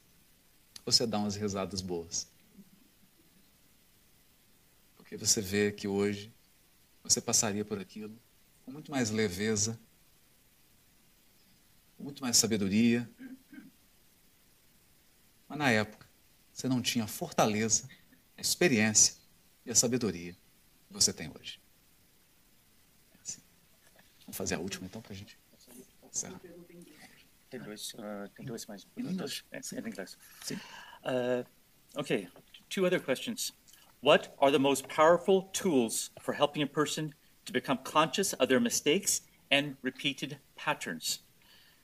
[0.85, 2.25] você dá umas risadas boas.
[4.95, 6.31] Porque você vê que hoje
[7.03, 8.17] você passaria por aquilo
[8.63, 9.77] com muito mais leveza,
[11.97, 13.09] com muito mais sabedoria.
[15.49, 16.07] Mas na época,
[16.53, 17.89] você não tinha a fortaleza,
[18.37, 19.15] a experiência
[19.65, 20.31] e a sabedoria
[20.87, 21.59] que você tem hoje.
[24.29, 25.39] Vamos fazer a última então para a gente
[26.07, 26.39] encerrar.
[27.49, 29.43] Tem dois, uh, tem dois mais perguntas
[29.73, 30.15] em inglês.
[30.43, 30.55] Sim.
[31.03, 31.43] Uh,
[31.97, 32.27] okay,
[32.69, 33.51] two other questions.
[34.01, 37.15] What are the most powerful tools for helping a person
[37.45, 41.23] to become conscious of their mistakes and repeated patterns?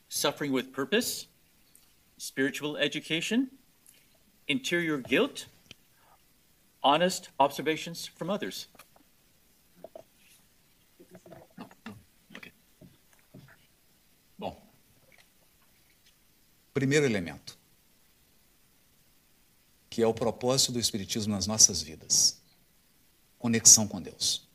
[0.07, 1.27] Suffering with purpose,
[2.17, 3.49] spiritual education,
[4.47, 5.47] interior guilt,
[6.83, 8.67] honest observations from others.
[16.75, 17.57] Primeiro elemento,
[19.89, 22.37] que é o propósito do Espiritismo nas nossas vidas:
[23.39, 24.45] conexão com Deus.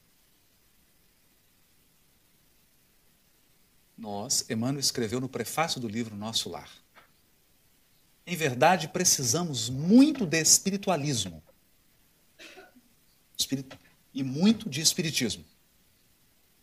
[3.97, 6.71] Nós, Emmanuel escreveu no prefácio do livro Nosso Lar.
[8.27, 11.43] Em verdade, precisamos muito de espiritualismo
[14.13, 15.43] e muito de espiritismo,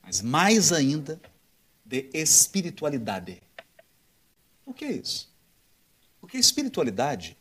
[0.03, 1.19] mas mais ainda
[1.83, 3.41] de espiritualidade.
[4.63, 5.35] O que é isso?
[6.27, 7.37] Porque a espiritualidade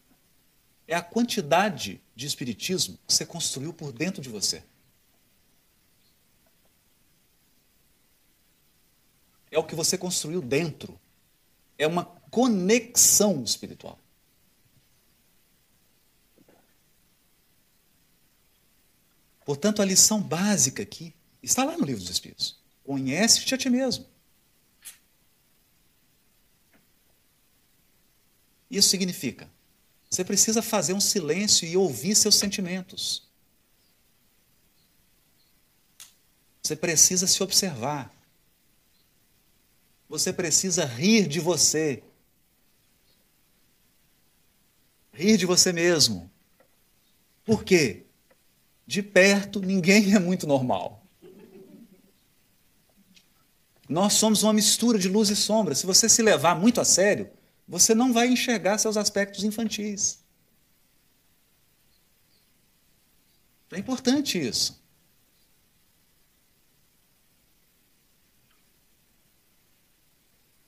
[0.86, 4.62] é a quantidade de espiritismo que você construiu por dentro de você.
[9.50, 11.00] É o que você construiu dentro.
[11.76, 13.98] É uma conexão espiritual.
[19.44, 22.56] Portanto, a lição básica aqui está lá no livro dos Espíritos.
[22.84, 24.06] Conhece-te a ti mesmo.
[28.70, 29.48] Isso significa
[30.16, 33.28] você precisa fazer um silêncio e ouvir seus sentimentos.
[36.62, 38.10] Você precisa se observar.
[40.08, 42.02] Você precisa rir de você.
[45.12, 46.30] Rir de você mesmo.
[47.44, 48.04] Por quê?
[48.86, 51.04] De perto, ninguém é muito normal.
[53.88, 55.74] Nós somos uma mistura de luz e sombra.
[55.74, 57.30] Se você se levar muito a sério,
[57.66, 60.18] você não vai enxergar seus aspectos infantis.
[63.72, 64.80] É importante isso.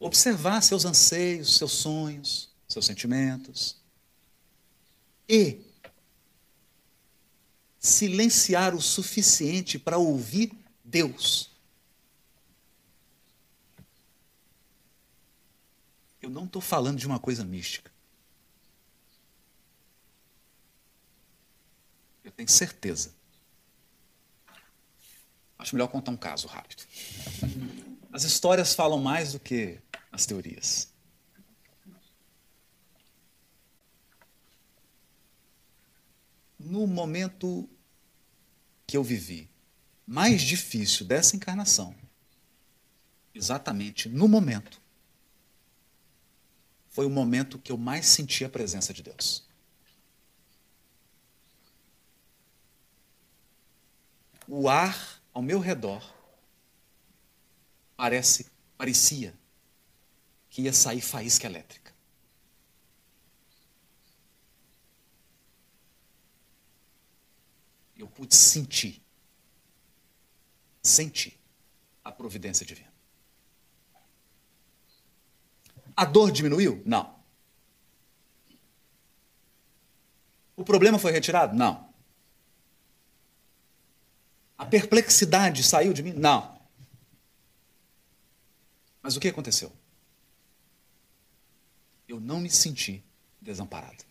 [0.00, 3.76] Observar seus anseios, seus sonhos, seus sentimentos.
[5.28, 5.60] E
[7.78, 10.52] silenciar o suficiente para ouvir
[10.84, 11.47] Deus.
[16.20, 17.90] Eu não estou falando de uma coisa mística.
[22.24, 23.14] Eu tenho certeza.
[25.58, 26.84] Acho melhor contar um caso rápido.
[28.12, 29.80] As histórias falam mais do que
[30.10, 30.88] as teorias.
[36.58, 37.68] No momento
[38.86, 39.48] que eu vivi
[40.06, 41.94] mais difícil dessa encarnação,
[43.34, 44.80] exatamente no momento
[46.98, 49.46] foi o momento que eu mais senti a presença de Deus.
[54.48, 56.02] O ar ao meu redor
[57.96, 59.32] parece, parecia
[60.50, 61.94] que ia sair faísca elétrica.
[67.96, 69.00] Eu pude sentir,
[70.82, 71.38] sentir
[72.02, 72.87] a providência divina.
[75.98, 76.80] A dor diminuiu?
[76.86, 77.12] Não.
[80.54, 81.56] O problema foi retirado?
[81.56, 81.92] Não.
[84.56, 86.12] A perplexidade saiu de mim?
[86.12, 86.56] Não.
[89.02, 89.72] Mas o que aconteceu?
[92.06, 93.02] Eu não me senti
[93.40, 94.04] desamparado.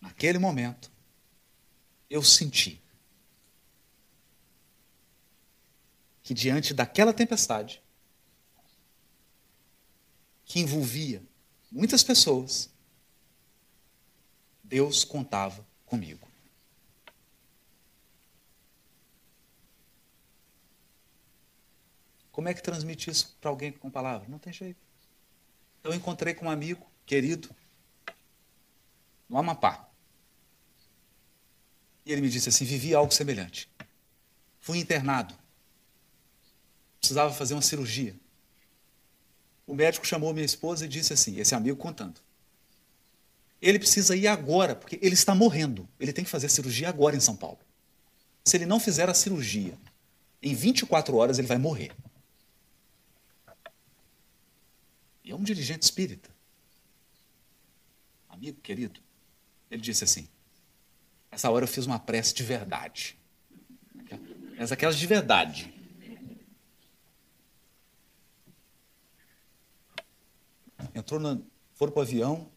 [0.00, 0.90] Naquele momento,
[2.10, 2.82] eu senti
[6.26, 7.80] que diante daquela tempestade,
[10.44, 11.22] que envolvia
[11.70, 12.68] muitas pessoas,
[14.60, 16.26] Deus contava comigo.
[22.32, 24.28] Como é que transmite isso para alguém com palavras?
[24.28, 24.80] Não tem jeito.
[25.84, 27.54] Eu encontrei com um amigo querido
[29.28, 29.88] no Amapá.
[32.04, 33.70] E ele me disse assim: vivi algo semelhante.
[34.58, 35.45] Fui internado
[36.98, 38.14] precisava fazer uma cirurgia.
[39.66, 42.20] O médico chamou minha esposa e disse assim, esse amigo contando.
[43.60, 45.88] Ele precisa ir agora, porque ele está morrendo.
[45.98, 47.58] Ele tem que fazer a cirurgia agora em São Paulo.
[48.44, 49.76] Se ele não fizer a cirurgia,
[50.42, 51.92] em 24 horas ele vai morrer.
[55.24, 56.30] E é um dirigente espírita.
[58.28, 59.00] Amigo querido.
[59.68, 60.28] Ele disse assim:
[61.30, 63.18] Essa hora eu fiz uma prece de verdade.
[64.56, 65.74] Mas aquelas de verdade.
[70.96, 71.38] Entrou na,
[71.74, 72.50] foram para o avião,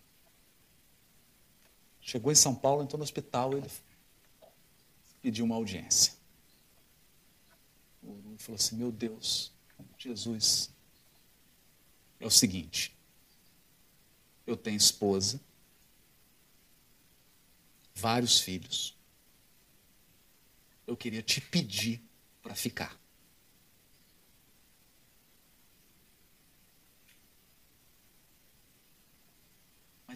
[2.02, 3.70] chegou em São Paulo, entrou no hospital, ele
[5.22, 6.14] pediu uma audiência.
[8.02, 9.52] Ele falou assim: Meu Deus,
[9.98, 10.72] Jesus,
[12.20, 12.96] é o seguinte,
[14.48, 15.40] eu tenho esposa,
[17.94, 18.96] vários filhos,
[20.88, 22.02] eu queria te pedir
[22.42, 22.99] para ficar.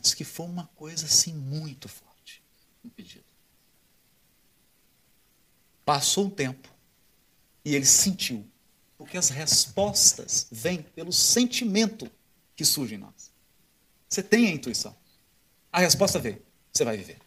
[0.03, 2.43] Diz que foi uma coisa assim muito forte
[2.83, 3.23] um pedido.
[5.85, 6.69] Passou um tempo
[7.63, 8.45] e ele sentiu,
[8.97, 12.11] porque as respostas vêm pelo sentimento
[12.53, 13.31] que surge em nós.
[14.09, 14.93] Você tem a intuição.
[15.71, 17.19] A resposta veio, você vai viver.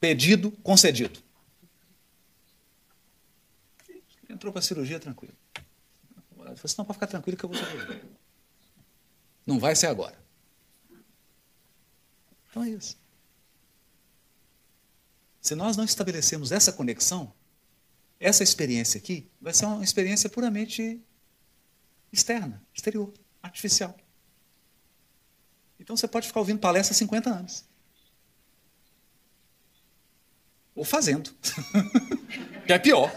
[0.00, 1.22] Pedido concedido.
[4.28, 5.34] Entrou para a cirurgia tranquilo.
[6.46, 8.15] Ele falou assim, não, pode ficar tranquilo que eu vou sobreviver.
[9.46, 10.18] Não vai ser agora.
[12.50, 12.98] Então é isso.
[15.40, 17.32] Se nós não estabelecemos essa conexão,
[18.18, 21.00] essa experiência aqui vai ser uma experiência puramente
[22.12, 23.12] externa, exterior,
[23.42, 23.96] artificial.
[25.78, 27.64] Então você pode ficar ouvindo palestra há 50 anos.
[30.74, 31.32] Ou fazendo.
[32.66, 33.10] que é pior.